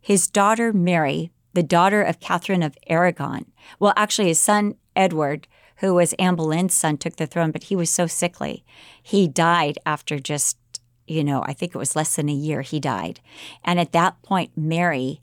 his 0.00 0.26
daughter 0.26 0.72
Mary, 0.72 1.32
the 1.52 1.62
daughter 1.62 2.00
of 2.00 2.18
Catherine 2.18 2.62
of 2.62 2.78
Aragon, 2.86 3.44
well, 3.78 3.92
actually, 3.94 4.28
his 4.28 4.40
son 4.40 4.76
Edward, 4.96 5.46
who 5.80 5.94
was 5.94 6.12
Anne 6.14 6.36
Boleyn's 6.36 6.74
son, 6.74 6.96
took 6.96 7.16
the 7.16 7.26
throne, 7.26 7.50
but 7.50 7.64
he 7.64 7.76
was 7.76 7.90
so 7.90 8.06
sickly. 8.06 8.64
He 9.02 9.26
died 9.26 9.78
after 9.84 10.18
just, 10.18 10.56
you 11.06 11.24
know, 11.24 11.42
I 11.46 11.52
think 11.52 11.74
it 11.74 11.78
was 11.78 11.96
less 11.96 12.16
than 12.16 12.28
a 12.28 12.34
year, 12.34 12.62
he 12.62 12.80
died. 12.80 13.20
And 13.64 13.80
at 13.80 13.92
that 13.92 14.22
point, 14.22 14.52
Mary 14.56 15.20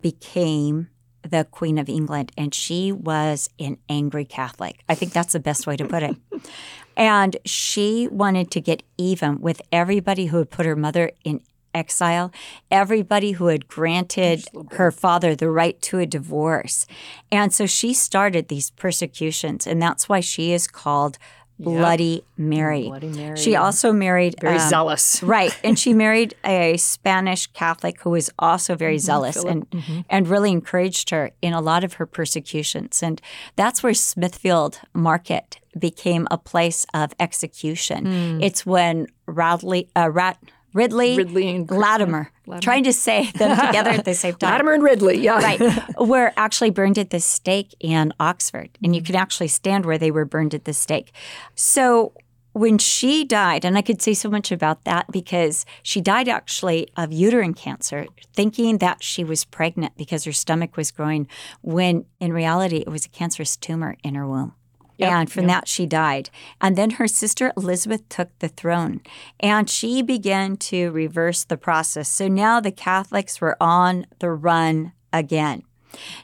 became 0.00 0.88
the 1.22 1.44
Queen 1.44 1.76
of 1.76 1.88
England, 1.88 2.30
and 2.38 2.54
she 2.54 2.92
was 2.92 3.50
an 3.58 3.78
angry 3.88 4.24
Catholic. 4.24 4.80
I 4.88 4.94
think 4.94 5.12
that's 5.12 5.32
the 5.32 5.40
best 5.40 5.66
way 5.66 5.76
to 5.76 5.84
put 5.84 6.04
it. 6.04 6.16
and 6.96 7.36
she 7.44 8.06
wanted 8.08 8.52
to 8.52 8.60
get 8.60 8.84
even 8.96 9.40
with 9.40 9.60
everybody 9.72 10.26
who 10.26 10.38
had 10.38 10.50
put 10.50 10.66
her 10.66 10.76
mother 10.76 11.10
in 11.24 11.40
exile, 11.76 12.32
everybody 12.70 13.32
who 13.32 13.46
had 13.46 13.68
granted 13.68 14.44
her 14.72 14.90
father 14.90 15.36
the 15.36 15.50
right 15.50 15.80
to 15.82 15.98
a 15.98 16.06
divorce. 16.06 16.86
And 17.30 17.52
so 17.52 17.66
she 17.66 17.92
started 17.92 18.48
these 18.48 18.70
persecutions, 18.70 19.66
and 19.66 19.80
that's 19.80 20.08
why 20.08 20.20
she 20.20 20.52
is 20.52 20.66
called 20.66 21.18
Bloody 21.58 22.22
Mary. 22.36 22.84
Bloody 22.84 23.08
Mary. 23.08 23.36
She 23.36 23.56
also 23.56 23.92
married 23.92 24.36
Very 24.40 24.58
um, 24.58 24.68
zealous. 24.68 25.22
Right. 25.26 25.56
And 25.64 25.78
she 25.78 25.94
married 25.94 26.34
a 26.44 26.76
Spanish 26.76 27.46
Catholic 27.48 28.00
who 28.02 28.10
was 28.10 28.30
also 28.38 28.74
very 28.74 28.98
zealous 28.98 29.42
and, 29.42 29.66
and 30.08 30.28
really 30.28 30.52
encouraged 30.52 31.10
her 31.10 31.30
in 31.40 31.52
a 31.52 31.60
lot 31.60 31.82
of 31.82 31.94
her 31.94 32.06
persecutions. 32.06 33.02
And 33.02 33.20
that's 33.56 33.82
where 33.82 33.94
Smithfield 33.94 34.80
Market 34.92 35.58
became 35.78 36.28
a 36.30 36.38
place 36.38 36.86
of 36.94 37.14
execution. 37.18 38.40
It's 38.42 38.64
when 38.66 39.06
Radley, 39.26 39.88
uh, 39.96 40.10
Rat, 40.10 40.38
Ridley, 40.76 41.16
Ridley 41.16 41.48
and 41.48 41.70
Latimer, 41.70 42.30
trying 42.60 42.84
to 42.84 42.92
say 42.92 43.30
them 43.32 43.56
together 43.66 43.90
at 43.90 44.04
the 44.04 44.14
same 44.14 44.34
time 44.38 44.50
Latimer 44.50 44.74
and 44.74 44.82
Ridley. 44.82 45.18
Yeah. 45.18 45.38
right, 45.38 45.98
were 45.98 46.32
actually 46.36 46.70
burned 46.70 46.98
at 46.98 47.10
the 47.10 47.20
stake 47.20 47.74
in 47.80 48.12
Oxford. 48.20 48.70
And 48.84 48.94
you 48.94 49.02
can 49.02 49.14
actually 49.14 49.48
stand 49.48 49.86
where 49.86 49.96
they 49.96 50.10
were 50.10 50.26
burned 50.26 50.54
at 50.54 50.66
the 50.66 50.74
stake. 50.74 51.12
So 51.54 52.12
when 52.52 52.76
she 52.78 53.24
died, 53.24 53.64
and 53.64 53.76
I 53.76 53.82
could 53.82 54.02
say 54.02 54.12
so 54.14 54.28
much 54.28 54.52
about 54.52 54.84
that 54.84 55.10
because 55.10 55.64
she 55.82 56.00
died 56.00 56.28
actually 56.28 56.88
of 56.96 57.12
uterine 57.12 57.54
cancer, 57.54 58.06
thinking 58.34 58.78
that 58.78 59.02
she 59.02 59.24
was 59.24 59.44
pregnant 59.44 59.96
because 59.96 60.24
her 60.24 60.32
stomach 60.32 60.76
was 60.76 60.90
growing, 60.90 61.26
when 61.62 62.04
in 62.20 62.32
reality 62.32 62.78
it 62.78 62.88
was 62.88 63.06
a 63.06 63.10
cancerous 63.10 63.56
tumor 63.56 63.96
in 64.02 64.14
her 64.14 64.26
womb. 64.26 64.54
And 64.98 65.30
from 65.30 65.46
that, 65.46 65.68
she 65.68 65.86
died. 65.86 66.30
And 66.60 66.76
then 66.76 66.90
her 66.90 67.06
sister 67.08 67.52
Elizabeth 67.56 68.08
took 68.08 68.36
the 68.38 68.48
throne 68.48 69.00
and 69.40 69.68
she 69.68 70.02
began 70.02 70.56
to 70.56 70.90
reverse 70.90 71.44
the 71.44 71.56
process. 71.56 72.08
So 72.08 72.28
now 72.28 72.60
the 72.60 72.72
Catholics 72.72 73.40
were 73.40 73.56
on 73.60 74.06
the 74.18 74.30
run 74.30 74.92
again. 75.12 75.62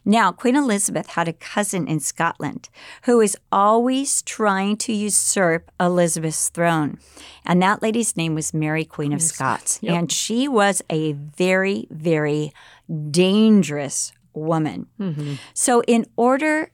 Now, 0.05 0.33
Queen 0.33 0.55
Elizabeth 0.55 1.07
had 1.07 1.29
a 1.29 1.33
cousin 1.33 1.87
in 1.89 1.99
Scotland 2.01 2.69
who 3.05 3.19
was 3.19 3.37
always 3.51 4.21
trying 4.23 4.77
to 4.79 4.93
usurp 4.93 5.71
Elizabeth's 5.81 6.51
throne. 6.51 6.99
And 7.47 7.63
that 7.63 7.81
lady's 7.81 8.15
name 8.15 8.35
was 8.35 8.53
Mary, 8.53 8.85
Queen 8.85 9.15
of 9.15 9.23
Scots. 9.23 9.79
And 9.95 10.13
she 10.13 10.47
was 10.47 10.83
a 10.91 11.13
very, 11.13 11.87
very 11.91 12.53
dangerous 13.11 14.13
woman. 14.35 14.89
So, 15.55 15.83
in 15.87 16.05
order 16.17 16.71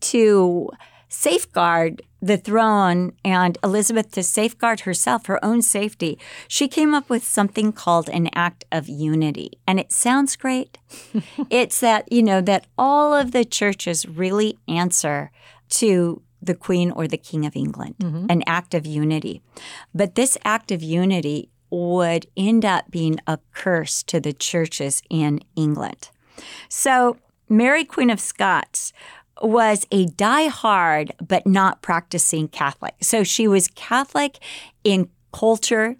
to 0.00 0.70
safeguard 1.14 2.02
the 2.20 2.36
throne 2.38 3.12
and 3.22 3.58
Elizabeth 3.62 4.10
to 4.12 4.22
safeguard 4.22 4.80
herself, 4.80 5.26
her 5.26 5.44
own 5.44 5.60
safety, 5.60 6.18
she 6.48 6.68
came 6.68 6.94
up 6.94 7.10
with 7.10 7.22
something 7.22 7.70
called 7.70 8.08
an 8.08 8.30
act 8.34 8.64
of 8.72 8.88
unity. 8.88 9.52
And 9.66 9.78
it 9.78 9.92
sounds 9.92 10.34
great. 10.34 10.78
it's 11.50 11.80
that, 11.80 12.10
you 12.10 12.22
know, 12.22 12.40
that 12.40 12.66
all 12.78 13.12
of 13.12 13.32
the 13.32 13.44
churches 13.44 14.06
really 14.08 14.58
answer 14.66 15.30
to 15.70 16.22
the 16.40 16.54
Queen 16.54 16.90
or 16.90 17.06
the 17.06 17.18
King 17.18 17.44
of 17.44 17.56
England, 17.56 17.96
mm-hmm. 17.98 18.26
an 18.30 18.42
act 18.46 18.74
of 18.74 18.86
unity. 18.86 19.42
But 19.94 20.14
this 20.14 20.38
act 20.44 20.72
of 20.72 20.82
unity 20.82 21.50
would 21.70 22.26
end 22.36 22.64
up 22.64 22.90
being 22.90 23.18
a 23.26 23.38
curse 23.52 24.02
to 24.04 24.20
the 24.20 24.32
churches 24.32 25.02
in 25.10 25.40
England. 25.56 26.10
So, 26.68 27.18
Mary, 27.48 27.84
Queen 27.84 28.10
of 28.10 28.20
Scots, 28.20 28.92
was 29.42 29.86
a 29.90 30.06
die-hard 30.06 31.12
but 31.26 31.46
not 31.46 31.82
practicing 31.82 32.48
Catholic. 32.48 32.94
So 33.00 33.24
she 33.24 33.48
was 33.48 33.68
Catholic 33.68 34.38
in 34.84 35.08
culture 35.32 35.96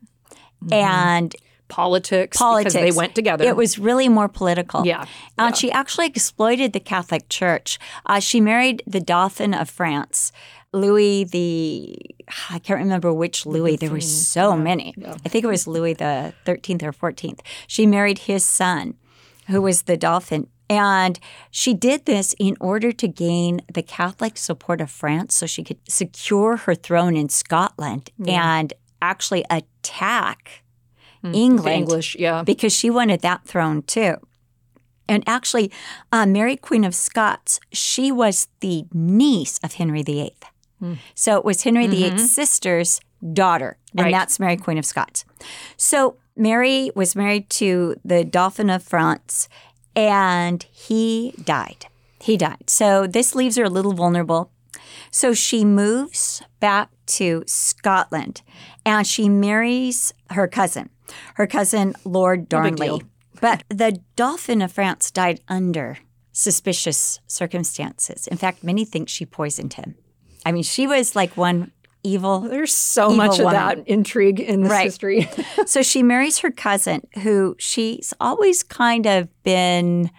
and 0.70 1.34
Politics. 1.68 2.36
politics. 2.36 2.74
Because 2.74 2.94
they 2.94 2.96
went 2.96 3.14
together. 3.14 3.44
It 3.44 3.56
was 3.56 3.78
really 3.78 4.08
more 4.08 4.28
political. 4.28 4.86
Yeah, 4.86 5.06
And 5.38 5.56
she 5.56 5.72
actually 5.72 6.06
exploited 6.06 6.72
the 6.72 6.80
Catholic 6.80 7.28
Church. 7.28 7.78
Uh, 8.06 8.20
she 8.20 8.40
married 8.40 8.82
the 8.86 9.00
Dauphin 9.00 9.54
of 9.54 9.68
France, 9.68 10.30
Louis 10.72 11.24
the, 11.24 11.96
I 12.50 12.58
can't 12.58 12.80
remember 12.80 13.12
which 13.12 13.46
Louis. 13.46 13.76
There 13.76 13.90
were 13.90 14.00
so 14.00 14.56
many. 14.56 14.94
I 15.06 15.28
think 15.28 15.44
it 15.44 15.48
was 15.48 15.66
Louis 15.66 15.94
the 15.94 16.34
13th 16.44 16.82
or 16.82 16.92
14th. 16.92 17.40
She 17.66 17.86
married 17.86 18.18
his 18.18 18.44
son, 18.44 18.94
who 19.46 19.62
was 19.62 19.82
the 19.82 19.96
Dauphin. 19.96 20.48
And 20.74 21.18
she 21.50 21.74
did 21.74 22.06
this 22.06 22.34
in 22.38 22.56
order 22.60 22.92
to 22.92 23.08
gain 23.08 23.60
the 23.72 23.82
Catholic 23.82 24.36
support 24.36 24.80
of 24.80 24.90
France 24.90 25.34
so 25.34 25.46
she 25.46 25.62
could 25.62 25.78
secure 25.88 26.56
her 26.56 26.74
throne 26.74 27.16
in 27.16 27.28
Scotland 27.28 28.10
and 28.26 28.72
actually 29.00 29.44
attack 29.50 30.64
hmm. 31.22 31.32
the 31.32 31.38
England 31.38 31.76
English. 31.76 32.16
Yeah. 32.18 32.42
because 32.42 32.72
she 32.72 32.90
wanted 32.90 33.20
that 33.20 33.44
throne 33.44 33.82
too. 33.82 34.16
And 35.06 35.22
actually, 35.26 35.70
uh, 36.12 36.24
Mary, 36.24 36.56
Queen 36.56 36.84
of 36.84 36.94
Scots, 36.94 37.60
she 37.72 38.10
was 38.10 38.48
the 38.60 38.86
niece 38.92 39.58
of 39.62 39.74
Henry 39.74 40.02
VIII. 40.02 40.34
Hmm. 40.78 40.94
So 41.14 41.36
it 41.36 41.44
was 41.44 41.62
Henry 41.62 41.86
VIII's 41.86 42.12
mm-hmm. 42.12 42.24
sister's 42.24 43.00
daughter, 43.32 43.76
and 43.96 44.06
Right. 44.06 44.12
that's 44.12 44.40
Mary, 44.40 44.56
Queen 44.56 44.78
of 44.78 44.84
Scots. 44.84 45.24
So 45.76 46.16
Mary 46.36 46.90
was 46.94 47.14
married 47.14 47.48
to 47.50 47.96
the 48.04 48.24
Dauphin 48.24 48.70
of 48.70 48.82
France, 48.82 49.48
and 49.96 50.64
he 50.70 51.34
died. 51.42 51.86
He 52.20 52.36
died. 52.36 52.68
So 52.70 53.06
this 53.06 53.34
leaves 53.34 53.56
her 53.56 53.64
a 53.64 53.70
little 53.70 53.92
vulnerable. 53.92 54.50
So 55.10 55.34
she 55.34 55.64
moves 55.64 56.42
back 56.60 56.90
to 57.06 57.44
Scotland 57.46 58.42
and 58.84 59.06
she 59.06 59.28
marries 59.28 60.12
her 60.30 60.48
cousin, 60.48 60.90
her 61.34 61.46
cousin, 61.46 61.94
Lord 62.04 62.48
Darnley. 62.48 62.86
deal. 62.86 63.02
But 63.40 63.64
the 63.68 64.00
Dauphin 64.16 64.62
of 64.62 64.72
France 64.72 65.10
died 65.10 65.40
under 65.48 65.98
suspicious 66.32 67.20
circumstances. 67.26 68.26
In 68.26 68.38
fact, 68.38 68.64
many 68.64 68.86
think 68.86 69.08
she 69.08 69.26
poisoned 69.26 69.74
him. 69.74 69.96
I 70.46 70.52
mean, 70.52 70.62
she 70.62 70.86
was 70.86 71.14
like 71.14 71.36
one 71.36 71.72
evil. 72.04 72.40
There's 72.40 72.72
so 72.74 73.06
Evil 73.06 73.16
much 73.16 73.38
of 73.40 73.46
woman. 73.46 73.54
that 73.54 73.88
intrigue 73.88 74.38
in 74.38 74.62
this 74.62 74.70
Right. 74.70 74.84
history. 74.84 75.28
so 75.66 75.82
she 75.82 76.02
marries 76.02 76.38
her 76.38 76.50
cousin, 76.52 77.06
who 77.22 77.56
she's 77.58 78.14
always 78.20 78.62
kind 78.62 79.06
of 79.06 79.28
been, 79.42 80.10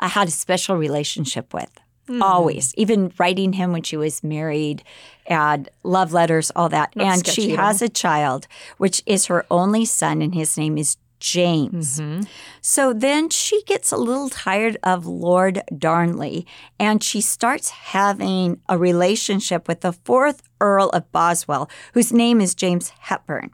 uh, 0.00 0.08
had 0.08 0.26
a 0.28 0.32
special 0.32 0.76
relationship 0.76 1.54
with. 1.54 1.70
Hmm. 2.08 2.22
Always, 2.22 2.74
even 2.76 3.12
writing 3.18 3.54
him 3.54 3.72
when 3.72 3.82
she 3.82 3.96
was 3.96 4.22
married, 4.22 4.82
and 5.26 5.68
love 5.84 6.12
letters, 6.12 6.50
all 6.54 6.68
that. 6.68 6.92
and 6.96 7.26
she 7.26 7.50
has 7.52 7.80
a 7.80 7.88
child, 7.88 8.46
which 8.76 9.02
is 9.06 9.26
her 9.26 9.46
only 9.50 9.86
son, 9.86 10.20
and 10.20 10.34
his 10.34 10.58
name 10.58 10.76
is 10.76 10.98
James. 11.24 12.00
Mm-hmm. 12.00 12.24
So 12.60 12.92
then 12.92 13.30
she 13.30 13.62
gets 13.62 13.90
a 13.90 13.96
little 13.96 14.28
tired 14.28 14.76
of 14.82 15.06
Lord 15.06 15.62
Darnley 15.76 16.46
and 16.78 17.02
she 17.02 17.22
starts 17.22 17.70
having 17.70 18.60
a 18.68 18.76
relationship 18.76 19.66
with 19.66 19.80
the 19.80 19.94
fourth 19.94 20.42
Earl 20.60 20.90
of 20.90 21.10
Boswell, 21.12 21.70
whose 21.94 22.12
name 22.12 22.42
is 22.42 22.54
James 22.54 22.90
Hepburn. 22.90 23.50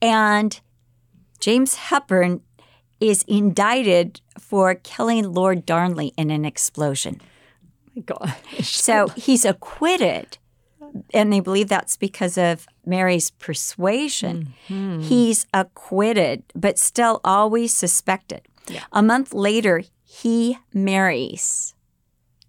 And 0.00 0.60
James 1.40 1.74
Hepburn 1.74 2.40
is 3.00 3.24
indicted 3.26 4.20
for 4.38 4.76
killing 4.76 5.32
Lord 5.32 5.66
Darnley 5.66 6.12
in 6.16 6.30
an 6.30 6.44
explosion. 6.44 7.20
My 7.96 8.02
God. 8.02 8.32
So 8.62 9.08
he's 9.16 9.44
acquitted, 9.44 10.38
and 11.12 11.32
they 11.32 11.40
believe 11.40 11.68
that's 11.68 11.96
because 11.96 12.36
of 12.38 12.66
Mary's 12.84 13.30
persuasion. 13.30 14.54
Mm-hmm. 14.68 15.00
He's 15.00 15.46
acquitted, 15.52 16.44
but 16.54 16.78
still 16.78 17.20
always 17.24 17.76
suspected. 17.76 18.42
A 18.92 19.02
month 19.02 19.32
later, 19.32 19.82
he 20.02 20.58
marries 20.72 21.74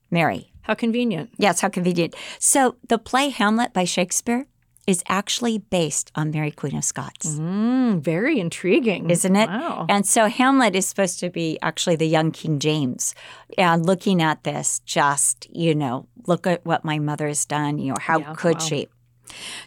Mary 0.10 0.52
How 0.64 0.74
convenient. 0.74 1.32
Yes, 1.38 1.62
how 1.62 1.70
convenient. 1.70 2.16
So 2.40 2.76
the 2.88 2.98
play 2.98 3.30
Hamlet 3.30 3.74
by 3.74 3.84
Shakespeare 3.84 4.48
is 4.88 5.04
actually 5.10 5.58
based 5.58 6.12
on 6.16 6.32
Mary 6.32 6.50
Queen 6.50 6.76
of 6.78 6.84
Scots. 6.86 7.28
Mm, 7.38 8.00
very 8.00 8.40
intriguing. 8.40 9.10
Isn't 9.10 9.36
it? 9.36 9.50
Wow. 9.50 9.86
And 9.90 10.06
so 10.06 10.28
Hamlet 10.28 10.76
is 10.76 10.88
supposed 10.88 11.20
to 11.20 11.30
be 11.30 11.60
actually 11.62 11.98
the 11.98 12.08
young 12.08 12.32
King 12.32 12.58
James. 12.58 13.14
And 13.58 13.86
looking 13.86 14.22
at 14.22 14.46
this, 14.46 14.80
just, 14.86 15.46
you 15.52 15.76
know, 15.76 16.08
look 16.26 16.48
at 16.48 16.66
what 16.66 16.86
my 16.86 17.00
mother 17.00 17.28
has 17.28 17.46
done, 17.46 17.78
you 17.80 17.90
know, 17.90 17.98
how 18.00 18.20
Yeah, 18.20 18.34
could 18.36 18.60
wow. 18.60 18.66
she? 18.66 18.88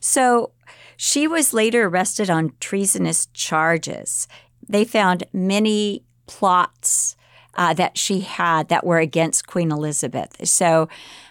So 0.00 0.52
she 0.96 1.28
was 1.28 1.52
later 1.52 1.84
arrested 1.84 2.30
on 2.30 2.54
treasonous 2.58 3.26
charges. 3.34 4.26
They 4.66 4.86
found 4.86 5.24
many 5.34 6.02
plots 6.26 7.14
uh, 7.56 7.74
that 7.74 7.98
she 7.98 8.20
had 8.20 8.68
that 8.68 8.86
were 8.86 8.98
against 9.00 9.46
Queen 9.46 9.70
Elizabeth. 9.70 10.48
So 10.48 10.88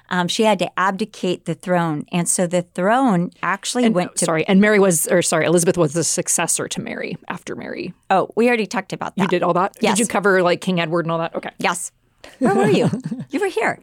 um, 0.10 0.28
she 0.28 0.44
had 0.44 0.60
to 0.60 0.80
abdicate 0.80 1.46
the 1.46 1.54
throne. 1.54 2.06
And 2.12 2.28
so 2.28 2.48
the 2.48 2.62
throne 2.64 3.32
actually 3.44 3.86
And- 3.86 3.96
went 3.96 4.16
to. 4.18 4.26
sorry, 4.26 4.46
and 4.48 4.60
Mary 4.60 4.80
was, 4.80 5.08
or 5.08 5.22
sorry, 5.22 5.46
Elizabeth 5.46 5.78
was 5.78 5.94
the 5.94 6.04
successor 6.04 6.68
to 6.68 6.82
Mary 6.82 7.18
after 7.28 7.56
Mary. 7.56 7.94
Oh, 8.10 8.30
we 8.36 8.48
already 8.48 8.66
talked 8.66 8.92
about 8.94 9.16
that. 9.16 9.22
You 9.22 9.28
did 9.28 9.44
all 9.44 9.54
that? 9.54 9.78
Yes. 9.82 9.98
Did 9.98 10.04
you 10.04 10.08
cover 10.08 10.42
like 10.42 10.62
King 10.62 10.80
Edward 10.80 11.06
and 11.06 11.12
all 11.12 11.20
that? 11.20 11.36
Okay. 11.36 11.52
Yes. 11.60 11.92
Where 12.40 12.56
were 12.56 12.70
you? 12.70 12.90
you 13.30 13.40
were 13.40 13.48
here. 13.48 13.80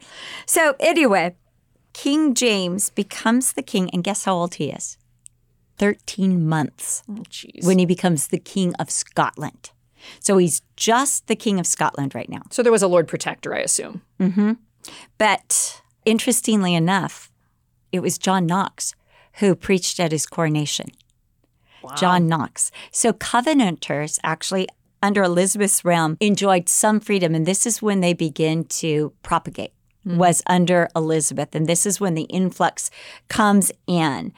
So, 0.47 0.75
anyway, 0.81 1.37
King 1.93 2.35
James 2.35 2.91
becomes 2.91 3.53
the 3.55 3.63
king, 3.63 3.89
and 3.93 4.05
guess 4.05 4.25
how 4.25 4.35
old 4.35 4.57
he 4.57 4.71
is? 4.71 4.99
13 5.79 6.47
months 6.49 7.03
Oh, 7.09 7.23
when 7.63 7.79
he 7.79 7.87
becomes 7.87 8.29
the 8.29 8.39
king 8.39 8.75
of 8.79 8.91
Scotland. 8.91 9.71
So, 10.21 10.37
he's 10.39 10.63
just 10.77 11.27
the 11.27 11.37
king 11.37 11.59
of 11.61 11.67
Scotland 11.67 12.15
right 12.15 12.29
now. 12.29 12.43
So 12.51 12.63
there 12.63 12.73
was 12.73 12.83
a 12.83 12.89
Lord 12.89 13.09
Protector, 13.09 13.55
I 13.55 13.59
assume. 13.61 14.03
Mhm. 14.21 14.59
But 15.19 15.83
interestingly 16.07 16.75
enough, 16.75 17.31
it 17.93 18.01
was 18.01 18.17
John 18.17 18.47
Knox 18.47 18.95
who 19.35 19.55
preached 19.55 20.01
at 20.01 20.13
his 20.13 20.27
coronation. 20.27 20.87
John 21.97 22.27
Knox. 22.27 22.73
So 22.91 23.13
Covenanters 23.13 24.19
actually, 24.25 24.67
under 25.03 25.23
Elizabeth's 25.23 25.85
realm, 25.85 26.17
enjoyed 26.21 26.69
some 26.69 27.01
freedom. 27.01 27.35
And 27.35 27.47
this 27.47 27.67
is 27.67 27.81
when 27.81 28.01
they 28.01 28.13
begin 28.13 28.65
to 28.65 29.13
propagate, 29.23 29.73
hmm. 30.03 30.17
was 30.17 30.43
under 30.47 30.89
Elizabeth. 30.97 31.55
And 31.55 31.67
this 31.67 31.87
is 31.87 32.01
when 32.01 32.15
the 32.15 32.25
influx 32.25 32.91
comes 33.29 33.71
in. 33.87 34.33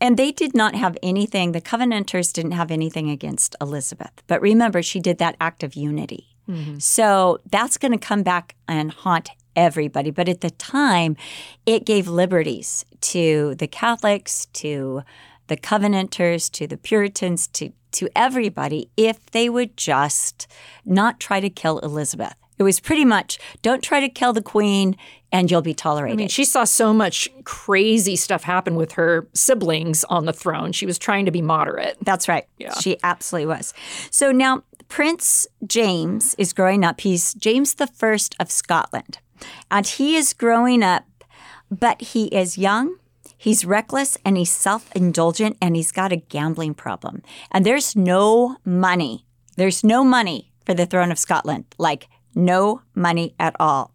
And 0.00 0.16
they 0.16 0.32
did 0.32 0.54
not 0.54 0.74
have 0.74 0.98
anything, 1.02 1.52
the 1.52 1.60
Covenanters 1.60 2.32
didn't 2.32 2.52
have 2.52 2.70
anything 2.70 3.08
against 3.08 3.54
Elizabeth. 3.60 4.22
But 4.26 4.40
remember, 4.40 4.82
she 4.82 4.98
did 4.98 5.18
that 5.18 5.36
act 5.40 5.62
of 5.62 5.74
unity. 5.74 6.26
Mm-hmm. 6.48 6.78
So 6.78 7.38
that's 7.50 7.78
going 7.78 7.92
to 7.92 7.98
come 7.98 8.22
back 8.22 8.56
and 8.68 8.90
haunt 8.90 9.30
everybody. 9.56 10.10
But 10.10 10.28
at 10.28 10.40
the 10.40 10.50
time, 10.50 11.16
it 11.66 11.86
gave 11.86 12.08
liberties 12.08 12.84
to 13.02 13.54
the 13.56 13.66
Catholics, 13.66 14.46
to 14.54 15.02
the 15.46 15.56
Covenanters, 15.56 16.48
to 16.50 16.66
the 16.66 16.76
Puritans, 16.76 17.46
to, 17.48 17.72
to 17.92 18.08
everybody 18.16 18.90
if 18.96 19.24
they 19.26 19.48
would 19.48 19.76
just 19.76 20.46
not 20.84 21.20
try 21.20 21.40
to 21.40 21.50
kill 21.50 21.78
Elizabeth. 21.80 22.34
It 22.58 22.62
was 22.62 22.80
pretty 22.80 23.04
much 23.04 23.38
don't 23.62 23.82
try 23.82 24.00
to 24.00 24.08
kill 24.08 24.32
the 24.32 24.42
queen 24.42 24.96
and 25.32 25.50
you'll 25.50 25.62
be 25.62 25.74
tolerated. 25.74 26.16
I 26.16 26.16
mean, 26.16 26.28
she 26.28 26.44
saw 26.44 26.62
so 26.62 26.94
much 26.94 27.28
crazy 27.42 28.14
stuff 28.14 28.44
happen 28.44 28.76
with 28.76 28.92
her 28.92 29.26
siblings 29.34 30.04
on 30.04 30.26
the 30.26 30.32
throne. 30.32 30.70
She 30.70 30.86
was 30.86 30.98
trying 30.98 31.24
to 31.24 31.32
be 31.32 31.42
moderate. 31.42 31.96
That's 32.02 32.28
right. 32.28 32.46
Yeah. 32.58 32.72
She 32.74 32.96
absolutely 33.02 33.46
was. 33.46 33.74
So 34.10 34.30
now 34.30 34.62
Prince 34.88 35.48
James 35.66 36.36
is 36.36 36.52
growing 36.52 36.84
up. 36.84 37.00
He's 37.00 37.34
James 37.34 37.74
the 37.74 37.88
First 37.88 38.36
of 38.38 38.52
Scotland. 38.52 39.18
And 39.70 39.86
he 39.86 40.16
is 40.16 40.32
growing 40.32 40.82
up, 40.82 41.04
but 41.70 42.00
he 42.00 42.26
is 42.26 42.58
young. 42.58 42.96
He's 43.36 43.64
reckless 43.64 44.16
and 44.24 44.36
he's 44.36 44.50
self 44.50 44.90
indulgent 44.96 45.56
and 45.60 45.76
he's 45.76 45.92
got 45.92 46.12
a 46.12 46.16
gambling 46.16 46.74
problem. 46.74 47.22
And 47.50 47.66
there's 47.66 47.94
no 47.94 48.56
money. 48.64 49.26
There's 49.56 49.84
no 49.84 50.02
money 50.02 50.52
for 50.64 50.74
the 50.74 50.86
throne 50.86 51.12
of 51.12 51.18
Scotland, 51.18 51.66
like 51.78 52.08
no 52.34 52.82
money 52.94 53.34
at 53.38 53.54
all. 53.60 53.92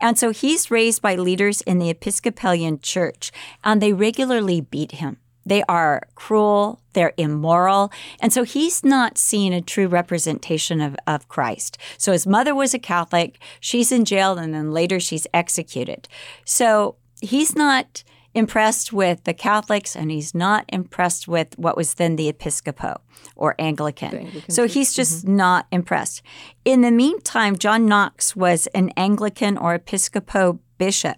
And 0.00 0.18
so 0.18 0.30
he's 0.30 0.70
raised 0.70 1.02
by 1.02 1.16
leaders 1.16 1.60
in 1.62 1.78
the 1.78 1.90
Episcopalian 1.90 2.80
Church, 2.80 3.32
and 3.64 3.82
they 3.82 3.92
regularly 3.92 4.60
beat 4.60 4.92
him. 4.92 5.18
They 5.48 5.62
are 5.68 6.02
cruel, 6.14 6.80
they're 6.92 7.14
immoral. 7.16 7.90
And 8.20 8.32
so 8.32 8.42
he's 8.42 8.84
not 8.84 9.16
seeing 9.16 9.54
a 9.54 9.62
true 9.62 9.88
representation 9.88 10.80
of, 10.80 10.94
of 11.06 11.28
Christ. 11.28 11.78
So 11.96 12.12
his 12.12 12.26
mother 12.26 12.54
was 12.54 12.74
a 12.74 12.78
Catholic, 12.78 13.40
she's 13.60 13.90
in 13.90 14.04
jail, 14.04 14.36
and 14.36 14.52
then 14.52 14.72
later 14.72 15.00
she's 15.00 15.26
executed. 15.32 16.08
So 16.44 16.96
he's 17.20 17.56
not 17.56 18.04
impressed 18.34 18.92
with 18.92 19.24
the 19.24 19.34
Catholics 19.34 19.96
and 19.96 20.10
he's 20.10 20.34
not 20.34 20.64
impressed 20.68 21.26
with 21.26 21.58
what 21.58 21.76
was 21.76 21.94
then 21.94 22.16
the 22.16 22.30
Episcopo 22.30 23.00
or 23.36 23.54
Anglican. 23.58 24.42
so 24.48 24.66
he's 24.66 24.92
just 24.92 25.26
not 25.26 25.66
impressed. 25.72 26.22
In 26.64 26.82
the 26.82 26.90
meantime, 26.90 27.56
John 27.56 27.86
Knox 27.86 28.36
was 28.36 28.66
an 28.68 28.90
Anglican 28.96 29.56
or 29.56 29.78
Episcopo 29.78 30.58
bishop. 30.76 31.16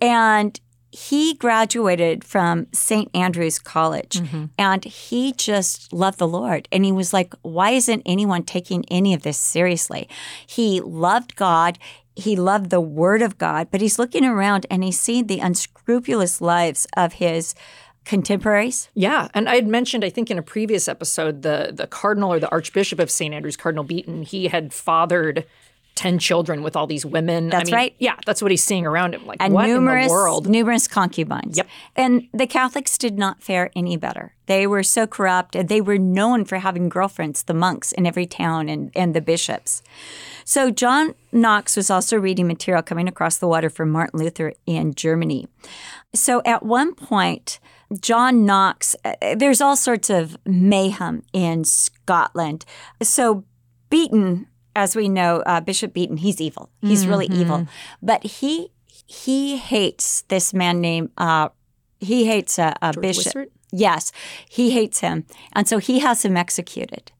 And 0.00 0.60
he 0.98 1.34
graduated 1.34 2.24
from 2.24 2.66
St. 2.72 3.08
Andrew's 3.14 3.60
College 3.60 4.20
mm-hmm. 4.20 4.46
and 4.58 4.84
he 4.84 5.32
just 5.32 5.92
loved 5.92 6.18
the 6.18 6.26
Lord. 6.26 6.66
And 6.72 6.84
he 6.84 6.90
was 6.90 7.12
like, 7.12 7.34
why 7.42 7.70
isn't 7.70 8.02
anyone 8.04 8.42
taking 8.42 8.84
any 8.90 9.14
of 9.14 9.22
this 9.22 9.38
seriously? 9.38 10.08
He 10.44 10.80
loved 10.80 11.36
God. 11.36 11.78
He 12.16 12.34
loved 12.34 12.70
the 12.70 12.80
Word 12.80 13.22
of 13.22 13.38
God, 13.38 13.68
but 13.70 13.80
he's 13.80 13.96
looking 14.00 14.24
around 14.24 14.66
and 14.72 14.82
he's 14.82 14.98
seeing 14.98 15.28
the 15.28 15.38
unscrupulous 15.38 16.40
lives 16.40 16.88
of 16.96 17.14
his 17.14 17.54
contemporaries. 18.04 18.88
Yeah, 18.94 19.28
and 19.34 19.48
I 19.48 19.54
had 19.54 19.68
mentioned, 19.68 20.04
I 20.04 20.10
think, 20.10 20.32
in 20.32 20.38
a 20.38 20.42
previous 20.42 20.88
episode, 20.88 21.42
the 21.42 21.70
the 21.72 21.86
cardinal 21.86 22.32
or 22.32 22.40
the 22.40 22.50
archbishop 22.50 22.98
of 22.98 23.08
St. 23.08 23.32
Andrews, 23.32 23.56
Cardinal 23.56 23.84
Beaton, 23.84 24.22
he 24.22 24.48
had 24.48 24.72
fathered 24.72 25.44
ten 25.98 26.20
children 26.20 26.62
with 26.62 26.76
all 26.76 26.86
these 26.86 27.04
women. 27.04 27.48
I 27.48 27.58
That's 27.58 27.70
mean, 27.70 27.74
right. 27.74 27.94
Yeah, 27.98 28.14
that's 28.24 28.40
what 28.40 28.52
he's 28.52 28.62
seeing 28.62 28.86
around 28.86 29.14
him. 29.14 29.26
Like, 29.26 29.38
and 29.40 29.52
what 29.52 29.66
numerous 29.66 30.04
in 30.04 30.08
the 30.08 30.14
world? 30.14 30.48
numerous 30.48 30.86
concubines. 30.86 31.56
Yep. 31.56 31.66
And 31.96 32.28
the 32.32 32.46
Catholics 32.46 32.96
did 32.96 33.18
not 33.18 33.42
fare 33.42 33.72
any 33.74 33.96
better. 33.96 34.36
They 34.46 34.68
were 34.68 34.84
so 34.84 35.08
corrupt, 35.08 35.56
and 35.56 35.68
they 35.68 35.80
were 35.80 35.98
known 35.98 36.44
for 36.44 36.58
having 36.58 36.88
girlfriends, 36.88 37.42
the 37.42 37.52
monks 37.52 37.90
in 37.90 38.06
every 38.06 38.26
town 38.26 38.68
and, 38.68 38.92
and 38.94 39.12
the 39.12 39.20
bishops. 39.20 39.82
So 40.44 40.70
John 40.70 41.16
Knox 41.32 41.76
was 41.76 41.90
also 41.90 42.16
reading 42.16 42.46
material 42.46 42.82
coming 42.82 43.08
across 43.08 43.36
the 43.36 43.48
water 43.48 43.68
from 43.68 43.90
Martin 43.90 44.20
Luther 44.20 44.54
in 44.66 44.94
Germany. 44.94 45.48
So 46.14 46.40
at 46.44 46.62
one 46.62 46.94
point, 46.94 47.58
John 48.00 48.46
Knox, 48.46 48.94
uh, 49.04 49.34
there's 49.36 49.60
all 49.60 49.76
sorts 49.76 50.10
of 50.10 50.36
mayhem 50.46 51.24
in 51.32 51.64
Scotland. 51.64 52.64
So 53.02 53.44
Beaton, 53.90 54.46
as 54.78 54.94
we 54.94 55.08
know, 55.08 55.42
uh, 55.44 55.60
Bishop 55.60 55.92
Beaton, 55.92 56.18
he's 56.18 56.40
evil. 56.40 56.70
He's 56.80 57.06
really 57.06 57.26
evil, 57.26 57.66
but 58.00 58.24
he 58.24 58.70
he 59.06 59.56
hates 59.56 60.22
this 60.28 60.54
man 60.54 60.80
named 60.80 61.10
uh, 61.18 61.48
he 61.98 62.26
hates 62.26 62.58
a, 62.58 62.76
a 62.80 62.92
bishop. 62.98 63.26
Wishart? 63.34 63.52
Yes, 63.72 64.12
he 64.48 64.70
hates 64.70 65.00
him, 65.00 65.26
and 65.52 65.68
so 65.68 65.78
he 65.78 65.98
has 65.98 66.24
him 66.24 66.36
executed. 66.36 67.12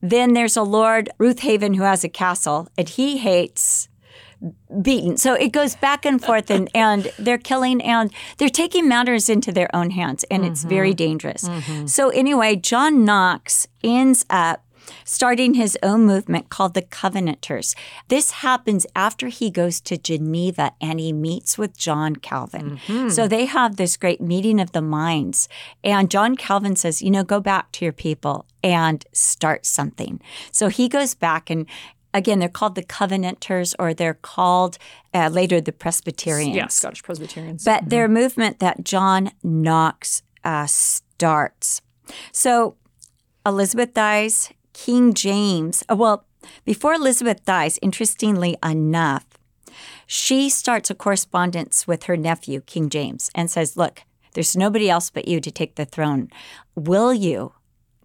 Then 0.00 0.32
there's 0.34 0.56
a 0.56 0.62
Lord 0.62 1.10
Ruthhaven 1.18 1.76
who 1.76 1.82
has 1.82 2.04
a 2.04 2.08
castle, 2.08 2.68
and 2.76 2.88
he 2.88 3.18
hates 3.18 3.88
Beaton. 4.82 5.16
So 5.16 5.34
it 5.34 5.52
goes 5.52 5.76
back 5.76 6.04
and 6.04 6.22
forth, 6.22 6.50
and, 6.50 6.68
and 6.74 7.10
they're 7.18 7.38
killing 7.38 7.80
and 7.82 8.12
they're 8.38 8.48
taking 8.48 8.88
matters 8.88 9.28
into 9.28 9.52
their 9.52 9.74
own 9.74 9.90
hands, 9.90 10.24
and 10.30 10.44
it's 10.44 10.64
very 10.64 10.94
dangerous. 10.94 11.48
So, 11.86 12.10
anyway, 12.10 12.56
John 12.56 13.04
Knox 13.04 13.66
ends 13.82 14.26
up 14.28 14.63
starting 15.04 15.54
his 15.54 15.78
own 15.82 16.04
movement 16.04 16.50
called 16.50 16.74
the 16.74 16.82
Covenanters. 16.82 17.74
This 18.08 18.30
happens 18.30 18.86
after 18.94 19.28
he 19.28 19.50
goes 19.50 19.80
to 19.82 19.96
Geneva 19.96 20.72
and 20.80 21.00
he 21.00 21.12
meets 21.12 21.56
with 21.58 21.76
John 21.76 22.16
Calvin. 22.16 22.78
So 23.10 23.28
they 23.28 23.46
have 23.46 23.76
this 23.76 23.96
great 23.96 24.20
meeting 24.20 24.60
of 24.60 24.72
the 24.72 24.82
minds. 24.82 25.48
And 25.82 26.10
John 26.10 26.36
Calvin 26.36 26.76
says, 26.76 27.02
you 27.02 27.10
know, 27.10 27.24
go 27.24 27.40
back 27.40 27.72
to 27.72 27.84
your 27.84 27.92
people 27.92 28.46
and 28.62 29.04
start 29.12 29.66
something. 29.66 30.20
So 30.50 30.68
he 30.68 30.88
goes 30.88 31.14
back 31.14 31.50
and 31.50 31.66
Again, 32.14 32.38
they're 32.38 32.48
called 32.48 32.76
the 32.76 32.84
Covenanters, 32.84 33.74
or 33.76 33.92
they're 33.92 34.14
called 34.14 34.78
uh, 35.12 35.28
later 35.28 35.60
the 35.60 35.72
Presbyterians. 35.72 36.54
Yeah, 36.54 36.68
Scottish 36.68 37.02
Presbyterians. 37.02 37.64
But 37.64 37.90
their 37.90 38.06
movement 38.06 38.60
that 38.60 38.84
John 38.84 39.32
Knox 39.42 40.22
uh, 40.44 40.66
starts. 40.66 41.82
So 42.30 42.76
Elizabeth 43.44 43.94
dies. 43.94 44.52
King 44.74 45.14
James, 45.14 45.82
uh, 45.90 45.96
well, 45.96 46.26
before 46.66 46.92
Elizabeth 46.92 47.42
dies, 47.46 47.78
interestingly 47.80 48.58
enough, 48.62 49.24
she 50.06 50.50
starts 50.50 50.90
a 50.90 50.94
correspondence 50.94 51.86
with 51.86 52.04
her 52.04 52.16
nephew, 52.16 52.60
King 52.60 52.90
James, 52.90 53.30
and 53.34 53.50
says, 53.50 53.78
Look, 53.78 54.02
there's 54.34 54.56
nobody 54.56 54.90
else 54.90 55.08
but 55.08 55.26
you 55.26 55.40
to 55.40 55.50
take 55.50 55.76
the 55.76 55.86
throne. 55.86 56.28
Will 56.74 57.14
you 57.14 57.54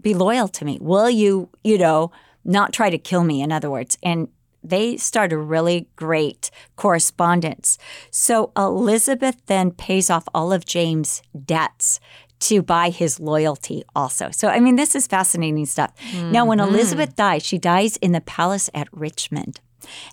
be 0.01 0.13
loyal 0.13 0.47
to 0.47 0.63
me? 0.63 0.77
Will 0.79 1.09
you, 1.09 1.49
you 1.63 1.77
know, 1.77 2.11
not 2.45 2.71
try 2.71 2.89
to 2.89 2.97
kill 2.97 3.25
me, 3.25 3.41
in 3.41 3.51
other 3.51 3.69
words? 3.69 3.97
And 4.01 4.29
they 4.63 4.97
start 4.97 5.33
a 5.33 5.37
really 5.37 5.87
great 5.95 6.51
correspondence. 6.75 7.77
So 8.11 8.51
Elizabeth 8.55 9.37
then 9.47 9.71
pays 9.71 10.09
off 10.09 10.27
all 10.33 10.51
of 10.51 10.65
James' 10.65 11.21
debts 11.45 11.99
to 12.39 12.61
buy 12.61 12.89
his 12.89 13.19
loyalty 13.19 13.83
also. 13.95 14.29
So, 14.31 14.47
I 14.47 14.59
mean, 14.59 14.75
this 14.75 14.95
is 14.95 15.07
fascinating 15.07 15.65
stuff. 15.65 15.91
Now, 16.13 16.45
when 16.45 16.59
mm-hmm. 16.59 16.73
Elizabeth 16.73 17.15
dies, 17.15 17.43
she 17.43 17.57
dies 17.57 17.97
in 17.97 18.11
the 18.11 18.21
palace 18.21 18.69
at 18.73 18.87
Richmond. 18.91 19.59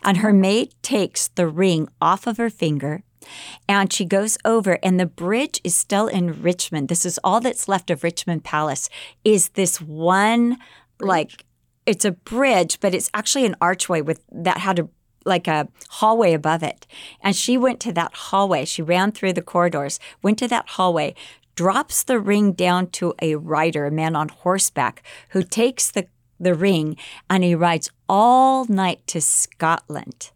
And 0.02 0.18
her 0.18 0.32
maid 0.32 0.74
takes 0.82 1.28
the 1.28 1.46
ring 1.46 1.88
off 2.00 2.26
of 2.26 2.36
her 2.38 2.50
finger 2.50 3.02
and 3.68 3.92
she 3.92 4.04
goes 4.04 4.38
over, 4.44 4.78
and 4.82 5.00
the 5.00 5.06
bridge 5.06 5.60
is 5.64 5.76
still 5.76 6.06
in 6.06 6.42
Richmond. 6.42 6.88
This 6.88 7.04
is 7.04 7.18
all 7.24 7.40
that's 7.40 7.68
left 7.68 7.90
of 7.90 8.04
Richmond 8.04 8.44
Palace, 8.44 8.88
is 9.24 9.48
this 9.50 9.80
one, 9.80 10.58
like, 11.00 11.44
it's 11.86 12.04
a 12.04 12.12
bridge, 12.12 12.78
but 12.80 12.94
it's 12.94 13.10
actually 13.14 13.46
an 13.46 13.56
archway 13.60 14.00
with 14.00 14.20
that 14.30 14.58
had 14.58 14.78
a 14.78 14.88
like 15.24 15.48
a 15.48 15.66
hallway 15.88 16.32
above 16.32 16.62
it. 16.62 16.86
And 17.20 17.34
she 17.34 17.58
went 17.58 17.80
to 17.80 17.92
that 17.94 18.14
hallway. 18.14 18.64
She 18.64 18.80
ran 18.80 19.10
through 19.10 19.32
the 19.32 19.42
corridors, 19.42 19.98
went 20.22 20.38
to 20.38 20.46
that 20.46 20.68
hallway, 20.68 21.16
drops 21.56 22.04
the 22.04 22.20
ring 22.20 22.52
down 22.52 22.88
to 22.90 23.14
a 23.20 23.34
rider, 23.34 23.86
a 23.86 23.90
man 23.90 24.14
on 24.14 24.28
horseback, 24.28 25.02
who 25.30 25.42
takes 25.42 25.90
the, 25.90 26.06
the 26.38 26.54
ring 26.54 26.96
and 27.28 27.42
he 27.42 27.54
rides 27.54 27.90
all 28.08 28.64
night 28.66 29.04
to 29.08 29.20
Scotland. 29.20 30.30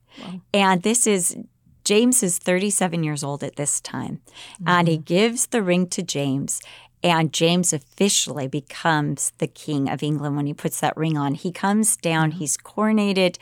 And 0.53 0.83
this 0.83 1.07
is 1.07 1.37
James 1.85 2.23
is 2.23 2.39
37 2.39 3.03
years 3.03 3.25
old 3.25 3.43
at 3.43 3.57
this 3.57 3.81
time. 3.81 4.21
And 4.67 4.89
he 4.89 4.97
mm-hmm. 4.97 5.05
gives 5.05 5.47
the 5.47 5.63
ring 5.63 5.87
to 5.89 6.03
James. 6.03 6.61
And 7.03 7.33
James 7.33 7.73
officially 7.73 8.47
becomes 8.47 9.33
the 9.39 9.47
king 9.47 9.89
of 9.89 10.03
England 10.03 10.37
when 10.37 10.47
he 10.47 10.55
puts 10.55 10.81
that 10.81 10.97
ring 10.97 11.17
on. 11.17 11.35
He 11.35 11.51
comes 11.53 11.97
down, 11.97 12.31
mm-hmm. 12.31 12.39
he's 12.39 12.57
coronated 12.57 13.39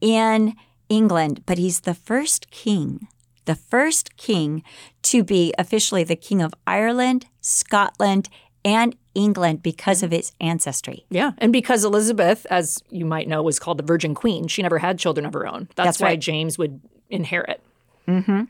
in 0.00 0.54
England, 0.88 1.42
but 1.46 1.58
he's 1.58 1.80
the 1.80 1.94
first 1.94 2.50
king, 2.50 3.08
the 3.46 3.54
first 3.54 4.16
king 4.16 4.62
to 5.02 5.24
be 5.24 5.54
officially 5.58 6.04
the 6.04 6.16
king 6.16 6.42
of 6.42 6.54
Ireland, 6.66 7.26
Scotland, 7.40 8.28
and 8.64 8.94
England 9.14 9.62
because 9.62 10.02
of 10.02 10.12
its 10.12 10.32
ancestry. 10.40 11.06
Yeah. 11.08 11.32
And 11.38 11.52
because 11.52 11.84
Elizabeth, 11.84 12.46
as 12.50 12.82
you 12.90 13.06
might 13.06 13.28
know, 13.28 13.42
was 13.42 13.58
called 13.58 13.78
the 13.78 13.84
Virgin 13.84 14.14
Queen, 14.14 14.48
she 14.48 14.62
never 14.62 14.78
had 14.78 14.98
children 14.98 15.24
of 15.24 15.32
her 15.32 15.46
own. 15.46 15.68
That's, 15.74 15.86
That's 15.86 16.00
why 16.00 16.08
right. 16.08 16.20
James 16.20 16.58
would 16.58 16.80
inherit. 17.08 17.62
Mm-hmm. 18.06 18.42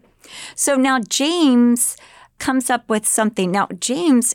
So 0.54 0.74
now 0.74 0.98
James 1.00 1.96
comes 2.38 2.68
up 2.70 2.88
with 2.88 3.06
something. 3.06 3.52
Now, 3.52 3.68
James 3.78 4.35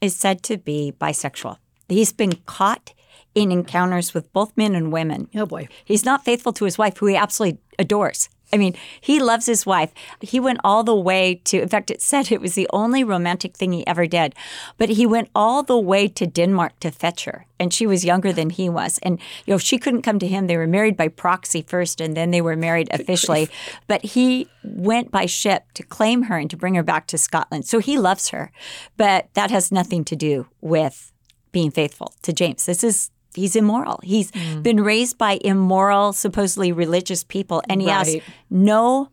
is 0.00 0.16
said 0.16 0.42
to 0.44 0.56
be 0.56 0.94
bisexual. 0.98 1.58
He's 1.88 2.12
been 2.12 2.34
caught 2.46 2.92
in 3.34 3.52
encounters 3.52 4.14
with 4.14 4.32
both 4.32 4.56
men 4.56 4.74
and 4.74 4.90
women. 4.90 5.28
Oh, 5.34 5.46
boy. 5.46 5.68
He's 5.84 6.04
not 6.04 6.24
faithful 6.24 6.52
to 6.54 6.64
his 6.64 6.78
wife, 6.78 6.96
who 6.96 7.06
he 7.06 7.16
absolutely 7.16 7.60
adores. 7.78 8.28
I 8.52 8.58
mean, 8.58 8.74
he 9.00 9.20
loves 9.20 9.46
his 9.46 9.66
wife. 9.66 9.92
He 10.20 10.38
went 10.38 10.60
all 10.62 10.84
the 10.84 10.94
way 10.94 11.40
to, 11.44 11.60
in 11.60 11.68
fact, 11.68 11.90
it 11.90 12.00
said 12.00 12.30
it 12.30 12.40
was 12.40 12.54
the 12.54 12.68
only 12.72 13.02
romantic 13.02 13.56
thing 13.56 13.72
he 13.72 13.86
ever 13.86 14.06
did. 14.06 14.34
But 14.78 14.90
he 14.90 15.04
went 15.04 15.30
all 15.34 15.62
the 15.62 15.78
way 15.78 16.06
to 16.08 16.26
Denmark 16.26 16.78
to 16.80 16.90
fetch 16.90 17.24
her. 17.24 17.46
And 17.58 17.72
she 17.72 17.86
was 17.86 18.04
younger 18.04 18.32
than 18.32 18.50
he 18.50 18.68
was. 18.68 18.98
And, 19.02 19.18
you 19.46 19.54
know, 19.54 19.58
she 19.58 19.78
couldn't 19.78 20.02
come 20.02 20.18
to 20.20 20.28
him. 20.28 20.46
They 20.46 20.56
were 20.56 20.66
married 20.66 20.96
by 20.96 21.08
proxy 21.08 21.62
first, 21.62 22.00
and 22.00 22.16
then 22.16 22.30
they 22.30 22.40
were 22.40 22.56
married 22.56 22.88
officially. 22.92 23.48
But 23.88 24.04
he 24.04 24.48
went 24.62 25.10
by 25.10 25.26
ship 25.26 25.64
to 25.74 25.82
claim 25.82 26.24
her 26.24 26.36
and 26.36 26.50
to 26.50 26.56
bring 26.56 26.74
her 26.74 26.82
back 26.82 27.06
to 27.08 27.18
Scotland. 27.18 27.66
So 27.66 27.78
he 27.78 27.98
loves 27.98 28.28
her. 28.28 28.52
But 28.96 29.28
that 29.34 29.50
has 29.50 29.72
nothing 29.72 30.04
to 30.04 30.16
do 30.16 30.46
with 30.60 31.12
being 31.50 31.70
faithful 31.70 32.12
to 32.22 32.32
James. 32.32 32.66
This 32.66 32.84
is 32.84 33.10
he's 33.36 33.54
immoral. 33.54 34.00
He's 34.02 34.32
mm. 34.32 34.62
been 34.62 34.82
raised 34.82 35.18
by 35.18 35.38
immoral, 35.44 36.12
supposedly 36.12 36.72
religious 36.72 37.22
people, 37.22 37.62
and 37.68 37.80
he 37.80 37.88
has 37.88 38.16
no 38.50 39.10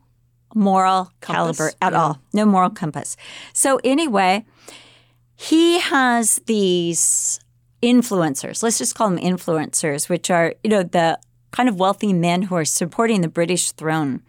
moral 0.55 1.11
Compass? 1.21 1.57
caliber 1.57 1.71
at 1.81 1.93
Yeah. 1.93 2.01
all. 2.01 2.19
No 2.33 2.45
moral 2.45 2.69
compass. 2.69 3.15
So 3.53 3.79
anyway, 3.83 4.45
he 5.35 5.79
has 5.79 6.39
these 6.45 7.39
influencers. 7.81 8.63
Let's 8.63 8.77
just 8.77 8.95
call 8.95 9.09
them 9.09 9.19
influencers, 9.19 10.09
which 10.09 10.29
are, 10.31 10.55
you 10.63 10.69
know, 10.69 10.83
the 10.83 11.19
kind 11.51 11.69
of 11.69 11.79
wealthy 11.79 12.13
men 12.13 12.43
who 12.43 12.55
are 12.55 12.65
supporting 12.65 13.21
the 13.21 13.27
British 13.27 13.71
throne. 13.71 14.21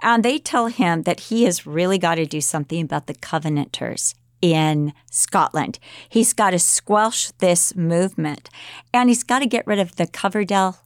And 0.00 0.24
they 0.24 0.38
tell 0.38 0.66
him 0.68 1.02
that 1.02 1.20
he 1.20 1.44
has 1.44 1.66
really 1.66 1.98
got 1.98 2.14
to 2.14 2.26
do 2.26 2.40
something 2.40 2.82
about 2.82 3.06
the 3.06 3.14
Covenanters 3.14 4.14
in 4.42 4.92
Scotland. 5.10 5.78
He's 6.08 6.32
got 6.32 6.50
to 6.50 6.58
squelch 6.58 7.36
this 7.38 7.74
movement 7.76 8.48
and 8.92 9.08
he's 9.08 9.22
got 9.22 9.40
to 9.40 9.46
get 9.46 9.66
rid 9.66 9.78
of 9.78 9.96
the 9.96 10.06
Coverdale 10.06 10.78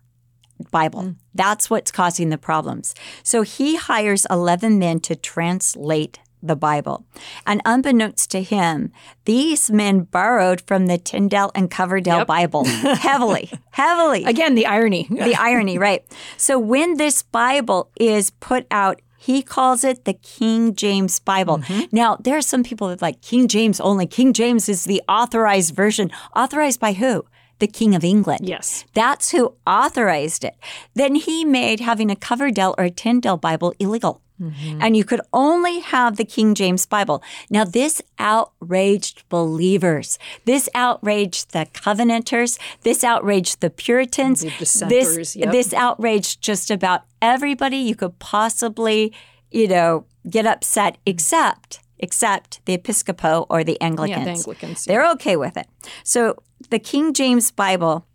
Bible. 0.70 1.02
Mm. 1.02 1.16
That's 1.34 1.68
what's 1.70 1.90
causing 1.90 2.30
the 2.30 2.38
problems. 2.38 2.94
So 3.22 3.42
he 3.42 3.76
hires 3.76 4.26
11 4.30 4.78
men 4.78 5.00
to 5.00 5.16
translate 5.16 6.18
the 6.42 6.54
Bible. 6.54 7.06
And 7.46 7.62
unbeknownst 7.64 8.30
to 8.32 8.42
him, 8.42 8.92
these 9.24 9.70
men 9.70 10.00
borrowed 10.02 10.60
from 10.60 10.86
the 10.86 10.98
Tyndale 10.98 11.50
and 11.54 11.70
Coverdale 11.70 12.18
Yep. 12.18 12.26
Bible 12.26 12.64
heavily, 12.66 13.50
heavily 13.70 14.24
Again, 14.24 14.54
the 14.54 14.66
irony. 14.66 15.06
the 15.10 15.34
irony, 15.36 15.78
right? 15.78 16.04
So 16.36 16.58
when 16.58 16.98
this 16.98 17.22
Bible 17.22 17.90
is 17.98 18.28
put 18.30 18.66
out, 18.70 19.00
he 19.24 19.42
calls 19.42 19.84
it 19.84 20.04
the 20.04 20.12
King 20.12 20.74
James 20.74 21.18
Bible. 21.18 21.58
Mm-hmm. 21.58 21.96
Now, 21.96 22.16
there 22.16 22.36
are 22.36 22.42
some 22.42 22.62
people 22.62 22.88
that 22.88 23.00
like 23.00 23.22
King 23.22 23.48
James 23.48 23.80
only. 23.80 24.06
King 24.06 24.34
James 24.34 24.68
is 24.68 24.84
the 24.84 25.00
authorized 25.08 25.74
version. 25.74 26.10
Authorized 26.36 26.78
by 26.78 26.92
who? 26.92 27.24
The 27.58 27.66
King 27.66 27.94
of 27.94 28.04
England. 28.04 28.46
Yes. 28.46 28.84
That's 28.92 29.30
who 29.30 29.54
authorized 29.66 30.44
it. 30.44 30.56
Then 30.92 31.14
he 31.14 31.42
made 31.42 31.80
having 31.80 32.10
a 32.10 32.16
Coverdale 32.16 32.74
or 32.76 32.84
a 32.84 32.90
Tyndale 32.90 33.38
Bible 33.38 33.72
illegal. 33.78 34.20
Mm-hmm. 34.40 34.80
And 34.82 34.96
you 34.96 35.04
could 35.04 35.20
only 35.32 35.80
have 35.80 36.16
the 36.16 36.24
King 36.24 36.54
James 36.54 36.86
Bible. 36.86 37.22
Now, 37.50 37.64
this 37.64 38.02
outraged 38.18 39.28
believers. 39.28 40.18
This 40.44 40.68
outraged 40.74 41.52
the 41.52 41.66
Covenanters. 41.72 42.58
This 42.82 43.04
outraged 43.04 43.60
the 43.60 43.70
Puritans. 43.70 44.40
The 44.40 44.86
this, 44.88 45.36
yep. 45.36 45.52
this 45.52 45.72
outraged 45.72 46.40
just 46.40 46.70
about 46.70 47.02
everybody 47.22 47.76
you 47.76 47.94
could 47.94 48.18
possibly, 48.18 49.12
you 49.52 49.68
know, 49.68 50.04
get 50.28 50.46
upset, 50.46 50.94
mm-hmm. 50.94 51.10
except 51.10 51.80
except 52.00 52.60
the 52.66 52.76
Episcopo 52.76 53.46
or 53.48 53.62
the 53.64 53.80
Anglicans. 53.80 54.40
Anglicans, 54.40 54.84
They're 54.84 55.08
okay 55.12 55.36
with 55.36 55.56
it. 55.56 55.66
So 56.02 56.36
the 56.70 56.78
King 56.78 57.14
James 57.14 57.50
Bible 57.50 58.06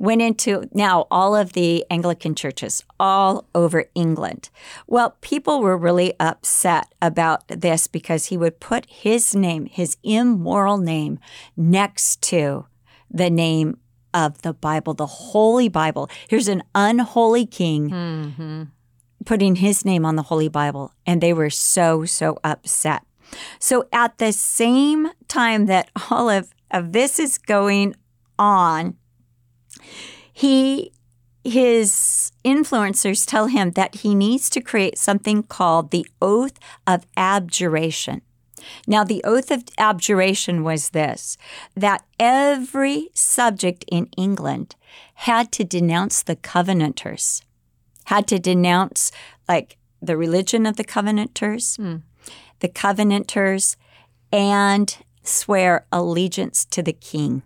went 0.00 0.22
into 0.22 0.66
now 0.72 1.06
all 1.10 1.36
of 1.36 1.52
the 1.52 1.84
Anglican 1.90 2.34
churches 2.34 2.82
all 2.98 3.46
over 3.54 3.84
England. 3.94 4.48
Well, 4.86 5.14
people 5.20 5.60
were 5.60 5.76
really 5.76 6.14
upset 6.18 6.86
about 7.02 7.46
this 7.48 7.86
because 7.86 8.26
he 8.26 8.36
would 8.38 8.60
put 8.60 8.86
his 8.86 9.34
name, 9.34 9.66
his 9.66 9.98
immoral 10.02 10.78
name, 10.78 11.18
next 11.54 12.22
to 12.22 12.66
the 13.10 13.28
name 13.28 13.76
of 14.14 14.40
the 14.40 14.54
Bible, 14.54 14.94
the 14.94 15.06
Holy 15.06 15.68
Bible. 15.68 16.08
Here's 16.28 16.48
an 16.48 16.62
unholy 16.74 17.44
king 17.44 17.90
mm-hmm. 17.90 18.62
putting 19.26 19.56
his 19.56 19.84
name 19.84 20.06
on 20.06 20.16
the 20.16 20.22
Holy 20.22 20.48
Bible, 20.48 20.94
and 21.04 21.20
they 21.20 21.34
were 21.34 21.50
so, 21.50 22.06
so 22.06 22.38
upset. 22.42 23.02
So 23.58 23.86
at 23.92 24.16
the 24.16 24.32
same 24.32 25.10
time 25.28 25.66
that 25.66 25.90
all 26.10 26.30
of, 26.30 26.54
of 26.70 26.92
this 26.92 27.18
is 27.18 27.36
going 27.36 27.96
on, 28.38 28.96
he 30.40 30.92
his 31.44 32.32
influencers 32.44 33.26
tell 33.26 33.46
him 33.46 33.72
that 33.72 33.96
he 33.96 34.14
needs 34.14 34.50
to 34.50 34.60
create 34.60 34.98
something 34.98 35.42
called 35.42 35.90
the 35.90 36.06
oath 36.20 36.58
of 36.86 37.06
abjuration. 37.16 38.20
Now, 38.86 39.04
the 39.04 39.22
oath 39.24 39.50
of 39.50 39.64
abjuration 39.78 40.64
was 40.64 40.90
this 40.90 41.36
that 41.74 42.04
every 42.18 43.08
subject 43.14 43.84
in 43.90 44.08
England 44.16 44.76
had 45.14 45.50
to 45.52 45.64
denounce 45.64 46.22
the 46.22 46.36
Covenanters, 46.36 47.42
had 48.04 48.26
to 48.28 48.38
denounce 48.38 49.12
like 49.48 49.76
the 50.00 50.16
religion 50.16 50.64
of 50.64 50.76
the 50.76 50.84
Covenanters, 50.84 51.76
hmm. 51.76 51.96
the 52.60 52.68
Covenanters, 52.68 53.76
and 54.32 54.96
swear 55.22 55.86
allegiance 55.92 56.64
to 56.66 56.82
the 56.82 56.94
king. 56.94 57.42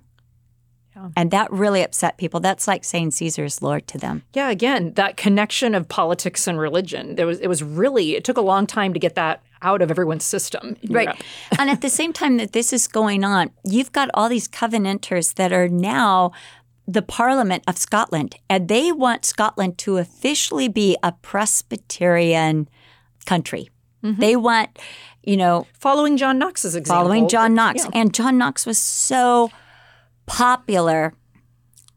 And 1.16 1.30
that 1.30 1.50
really 1.52 1.82
upset 1.82 2.18
people. 2.18 2.40
That's 2.40 2.68
like 2.68 2.84
saying 2.84 3.12
Caesar's 3.12 3.62
Lord 3.62 3.86
to 3.88 3.98
them. 3.98 4.22
Yeah, 4.32 4.50
again, 4.50 4.92
that 4.94 5.16
connection 5.16 5.74
of 5.74 5.88
politics 5.88 6.46
and 6.46 6.58
religion. 6.58 7.16
There 7.16 7.26
was 7.26 7.40
it 7.40 7.48
was 7.48 7.62
really 7.62 8.14
it 8.16 8.24
took 8.24 8.36
a 8.36 8.42
long 8.42 8.66
time 8.66 8.92
to 8.92 8.98
get 8.98 9.14
that 9.14 9.42
out 9.62 9.82
of 9.82 9.90
everyone's 9.90 10.24
system. 10.24 10.76
Right. 10.88 11.20
And 11.58 11.70
at 11.70 11.80
the 11.80 11.88
same 11.88 12.12
time 12.12 12.36
that 12.36 12.52
this 12.52 12.72
is 12.72 12.86
going 12.86 13.24
on, 13.24 13.50
you've 13.64 13.92
got 13.92 14.10
all 14.14 14.28
these 14.28 14.48
Covenanters 14.48 15.34
that 15.34 15.52
are 15.52 15.68
now 15.68 16.32
the 16.86 17.02
Parliament 17.02 17.64
of 17.66 17.78
Scotland, 17.78 18.36
and 18.50 18.68
they 18.68 18.92
want 18.92 19.24
Scotland 19.24 19.78
to 19.78 19.96
officially 19.96 20.68
be 20.68 20.96
a 21.02 21.12
Presbyterian 21.12 22.68
country. 23.24 23.70
Mm-hmm. 24.02 24.20
They 24.20 24.36
want, 24.36 24.78
you 25.22 25.36
know, 25.36 25.66
Following 25.78 26.18
John 26.18 26.38
Knox's 26.38 26.76
example. 26.76 27.04
following 27.04 27.28
John 27.28 27.54
Knox. 27.54 27.84
Yeah. 27.84 27.90
And 27.94 28.12
John 28.12 28.36
Knox 28.36 28.66
was 28.66 28.78
so 28.78 29.50
popular 30.26 31.14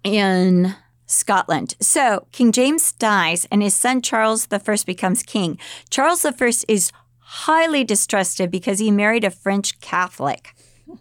in 0.04 0.76
Scotland. 1.06 1.76
So 1.80 2.28
King 2.32 2.52
James 2.52 2.92
dies 2.94 3.48
and 3.52 3.64
his 3.64 3.76
son 3.76 4.02
Charles 4.02 4.48
I 4.52 4.78
becomes 4.86 5.24
king. 5.24 5.58
Charles 5.90 6.26
I 6.26 6.34
is 6.68 6.92
highly 7.20 7.84
distrusted 7.84 8.52
because 8.52 8.80
he 8.80 8.92
married 8.92 9.24
a 9.24 9.32
French 9.32 9.80
Catholic. 9.80 10.54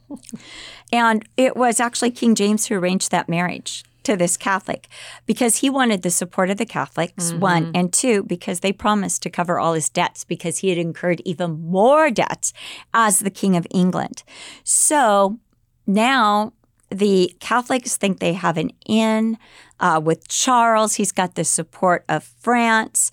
and 0.92 1.28
it 1.36 1.56
was 1.56 1.80
actually 1.80 2.10
King 2.10 2.34
James 2.34 2.66
who 2.66 2.76
arranged 2.76 3.10
that 3.10 3.28
marriage 3.28 3.84
to 4.06 4.16
this 4.16 4.36
Catholic 4.36 4.88
because 5.26 5.56
he 5.56 5.68
wanted 5.68 6.02
the 6.02 6.10
support 6.10 6.48
of 6.48 6.56
the 6.56 6.66
Catholics, 6.66 7.30
mm-hmm. 7.30 7.40
one, 7.40 7.72
and 7.74 7.92
two, 7.92 8.22
because 8.22 8.60
they 8.60 8.72
promised 8.72 9.22
to 9.22 9.30
cover 9.30 9.58
all 9.58 9.74
his 9.74 9.88
debts 9.88 10.24
because 10.24 10.58
he 10.58 10.68
had 10.68 10.78
incurred 10.78 11.20
even 11.24 11.60
more 11.60 12.10
debts 12.10 12.52
as 12.94 13.18
the 13.18 13.30
King 13.30 13.56
of 13.56 13.66
England. 13.70 14.22
So 14.62 15.38
now 15.86 16.52
the 16.90 17.34
Catholics 17.40 17.96
think 17.96 18.20
they 18.20 18.34
have 18.34 18.56
an 18.56 18.70
in 18.86 19.38
uh, 19.80 20.00
with 20.02 20.28
Charles. 20.28 20.94
He's 20.94 21.12
got 21.12 21.34
the 21.34 21.44
support 21.44 22.04
of 22.08 22.24
France, 22.24 23.10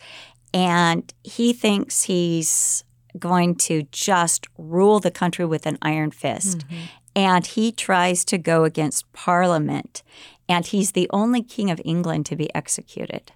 and 0.53 1.11
he 1.23 1.53
thinks 1.53 2.03
he's 2.03 2.83
going 3.17 3.55
to 3.55 3.83
just 3.91 4.47
rule 4.57 4.99
the 4.99 5.11
country 5.11 5.45
with 5.45 5.65
an 5.65 5.77
iron 5.81 6.11
fist. 6.11 6.59
Mm-hmm. 6.59 6.81
And 7.15 7.45
he 7.45 7.71
tries 7.71 8.25
to 8.25 8.39
go 8.39 8.63
against 8.63 9.11
Parliament, 9.13 10.01
and 10.49 10.65
he's 10.65 10.93
the 10.93 11.07
only 11.11 11.43
king 11.43 11.69
of 11.69 11.79
England 11.85 12.25
to 12.27 12.35
be 12.35 12.53
executed 12.55 13.31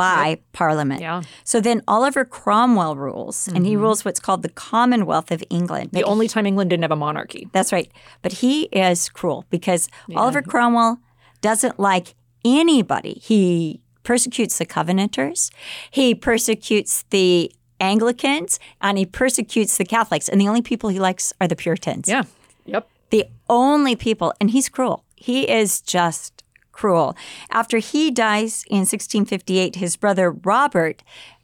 by 0.00 0.28
yep. 0.28 0.40
Parliament. 0.52 1.00
Yeah. 1.02 1.22
So 1.44 1.60
then 1.60 1.82
Oliver 1.86 2.24
Cromwell 2.24 2.96
rules, 2.96 3.46
mm-hmm. 3.46 3.56
and 3.56 3.66
he 3.66 3.74
mm-hmm. 3.74 3.82
rules 3.82 4.04
what's 4.04 4.18
called 4.18 4.42
the 4.42 4.48
Commonwealth 4.48 5.30
of 5.30 5.44
England. 5.50 5.90
The 5.92 6.04
only 6.04 6.26
time 6.26 6.46
England 6.46 6.70
didn't 6.70 6.82
have 6.82 6.90
a 6.90 6.96
monarchy. 6.96 7.48
That's 7.52 7.70
right. 7.70 7.90
But 8.22 8.32
he 8.32 8.62
is 8.72 9.10
cruel 9.10 9.44
because 9.50 9.88
yeah. 10.08 10.18
Oliver 10.18 10.40
Cromwell 10.40 10.98
doesn't 11.42 11.78
like 11.78 12.14
anybody. 12.44 13.20
He 13.22 13.82
persecutes 14.02 14.56
the 14.56 14.64
Covenanters, 14.64 15.50
he 15.90 16.14
persecutes 16.14 17.04
the 17.10 17.52
Anglicans, 17.78 18.58
and 18.80 18.96
he 18.96 19.04
persecutes 19.04 19.76
the 19.76 19.84
Catholics. 19.84 20.28
And 20.28 20.40
the 20.40 20.48
only 20.48 20.62
people 20.62 20.88
he 20.88 20.98
likes 20.98 21.32
are 21.40 21.48
the 21.48 21.56
Puritans. 21.56 22.08
Yeah. 22.08 22.24
Yep. 22.64 22.88
The 23.10 23.26
only 23.48 23.96
people, 23.96 24.32
and 24.40 24.50
he's 24.50 24.68
cruel. 24.68 25.04
He 25.16 25.50
is 25.50 25.82
just 25.82 26.39
cruel. 26.80 27.14
After 27.50 27.76
he 27.76 28.10
dies 28.10 28.64
in 28.70 28.78
1658, 28.78 29.76
his 29.76 29.96
brother 29.96 30.30
Robert 30.30 31.02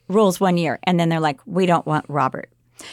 rules 0.08 0.40
one 0.40 0.56
year, 0.56 0.78
and 0.84 0.98
then 0.98 1.10
they're 1.10 1.20
like, 1.20 1.40
we 1.44 1.66
don't 1.66 1.84
want 1.84 2.06
Robert. 2.08 2.50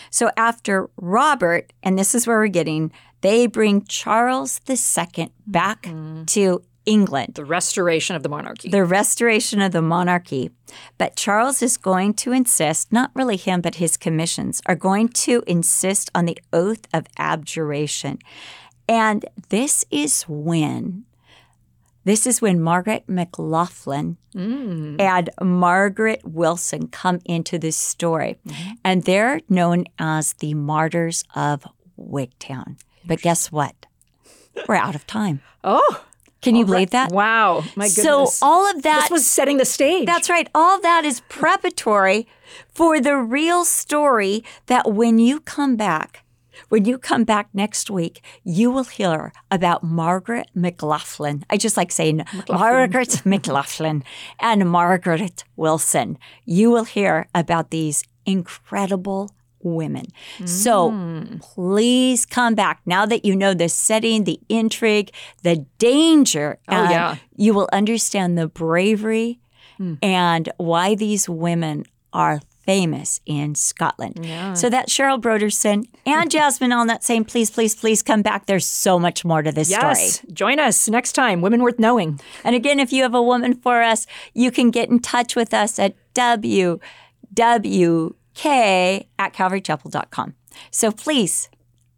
So 0.09 0.29
after 0.35 0.89
Robert, 0.97 1.71
and 1.83 1.97
this 1.97 2.13
is 2.13 2.27
where 2.27 2.37
we're 2.37 2.47
getting, 2.47 2.91
they 3.21 3.47
bring 3.47 3.85
Charles 3.85 4.59
II 4.67 5.29
back 5.47 5.83
mm-hmm. 5.83 6.25
to 6.25 6.63
England. 6.85 7.35
The 7.35 7.45
restoration 7.45 8.17
of 8.17 8.23
the 8.23 8.29
monarchy. 8.29 8.69
The 8.69 8.83
restoration 8.83 9.61
of 9.61 9.71
the 9.71 9.81
monarchy. 9.81 10.51
But 10.97 11.15
Charles 11.15 11.61
is 11.61 11.77
going 11.77 12.13
to 12.15 12.33
insist, 12.33 12.91
not 12.91 13.11
really 13.13 13.37
him, 13.37 13.61
but 13.61 13.75
his 13.75 13.95
commissions, 13.95 14.61
are 14.65 14.75
going 14.75 15.07
to 15.09 15.43
insist 15.47 16.11
on 16.13 16.25
the 16.25 16.37
oath 16.51 16.87
of 16.93 17.05
abjuration. 17.17 18.19
And 18.89 19.23
this 19.47 19.85
is 19.89 20.23
when 20.23 21.05
this 22.05 22.27
is 22.27 22.41
when 22.41 22.59
Margaret 22.59 23.03
McLaughlin 23.07 24.17
mm. 24.35 24.99
and 24.99 25.29
Margaret 25.41 26.21
Wilson 26.23 26.87
come 26.87 27.19
into 27.25 27.57
this 27.57 27.77
story. 27.77 28.37
Mm-hmm. 28.47 28.71
And 28.83 29.03
they're 29.03 29.41
known 29.49 29.85
as 29.97 30.33
the 30.33 30.53
martyrs 30.53 31.23
of 31.35 31.65
Wigtown. 31.97 32.77
But 33.05 33.21
guess 33.21 33.51
what? 33.51 33.85
We're 34.67 34.75
out 34.75 34.95
of 34.95 35.07
time. 35.07 35.41
Oh. 35.63 36.05
Can 36.41 36.55
you 36.55 36.65
believe 36.65 36.89
that? 36.89 37.09
Wow. 37.11 37.63
My 37.77 37.87
goodness. 37.87 38.35
So 38.35 38.45
all 38.45 38.69
of 38.69 38.81
that 38.83 39.03
This 39.03 39.11
was 39.11 39.25
setting 39.25 39.57
the 39.57 39.65
stage. 39.65 40.05
That's 40.05 40.29
right. 40.29 40.49
All 40.53 40.79
that 40.81 41.05
is 41.05 41.21
preparatory 41.29 42.27
for 42.67 42.99
the 42.99 43.15
real 43.15 43.63
story 43.63 44.43
that 44.65 44.91
when 44.91 45.19
you 45.19 45.39
come 45.39 45.77
back 45.77 46.22
when 46.73 46.85
you 46.85 46.97
come 46.97 47.23
back 47.23 47.49
next 47.53 47.91
week, 47.91 48.23
you 48.43 48.71
will 48.71 48.85
hear 48.85 49.31
about 49.51 49.83
Margaret 49.83 50.49
McLaughlin. 50.55 51.45
I 51.47 51.55
just 51.55 51.77
like 51.77 51.91
saying 51.91 52.17
McLaughlin. 52.33 52.59
Margaret 52.59 53.21
McLaughlin 53.27 54.03
and 54.39 54.67
Margaret 54.67 55.43
Wilson. 55.55 56.17
You 56.45 56.71
will 56.71 56.85
hear 56.85 57.27
about 57.35 57.69
these 57.69 58.03
incredible 58.25 59.29
women. 59.61 60.07
Mm. 60.39 60.49
So 60.49 61.39
please 61.41 62.25
come 62.25 62.55
back 62.55 62.81
now 62.87 63.05
that 63.05 63.23
you 63.23 63.35
know 63.35 63.53
the 63.53 63.69
setting, 63.69 64.23
the 64.23 64.39
intrigue, 64.49 65.13
the 65.43 65.67
danger. 65.77 66.57
Oh, 66.69 66.89
yeah. 66.89 67.17
You 67.35 67.53
will 67.53 67.69
understand 67.71 68.35
the 68.35 68.47
bravery 68.47 69.39
mm. 69.79 69.99
and 70.01 70.49
why 70.57 70.95
these 70.95 71.29
women 71.29 71.85
are 72.13 72.39
famous 72.65 73.21
in 73.25 73.55
Scotland. 73.55 74.25
Yeah. 74.25 74.53
So 74.53 74.69
that's 74.69 74.91
Cheryl 74.91 75.21
Brodersen 75.21 75.87
and 76.05 76.31
Jasmine 76.35 76.71
Allnut 76.71 77.03
saying, 77.03 77.25
please, 77.25 77.51
please, 77.51 77.75
please 77.75 78.01
come 78.01 78.21
back. 78.21 78.45
There's 78.45 78.65
so 78.65 78.97
much 78.99 79.25
more 79.25 79.41
to 79.41 79.51
this 79.51 79.69
yes. 79.69 80.15
story. 80.15 80.33
Join 80.33 80.59
us 80.59 80.87
next 80.89 81.13
time, 81.13 81.41
Women 81.41 81.61
Worth 81.61 81.79
Knowing. 81.79 82.19
And 82.43 82.55
again, 82.55 82.79
if 82.79 82.91
you 82.91 83.03
have 83.03 83.13
a 83.13 83.21
woman 83.21 83.53
for 83.53 83.81
us, 83.81 84.07
you 84.33 84.51
can 84.51 84.71
get 84.71 84.89
in 84.89 84.99
touch 84.99 85.35
with 85.35 85.53
us 85.53 85.79
at 85.79 85.95
wwk 86.13 86.79
at 89.19 89.33
calvarychapel.com. 89.33 90.35
So 90.71 90.91
please 90.91 91.49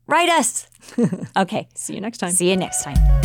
write 0.08 0.30
us. 0.30 0.67
okay. 1.38 1.67
See 1.75 1.95
you 1.95 2.01
next 2.01 2.19
time. 2.19 2.32
See 2.32 2.49
you 2.49 2.58
next 2.58 2.84
time. 2.84 3.24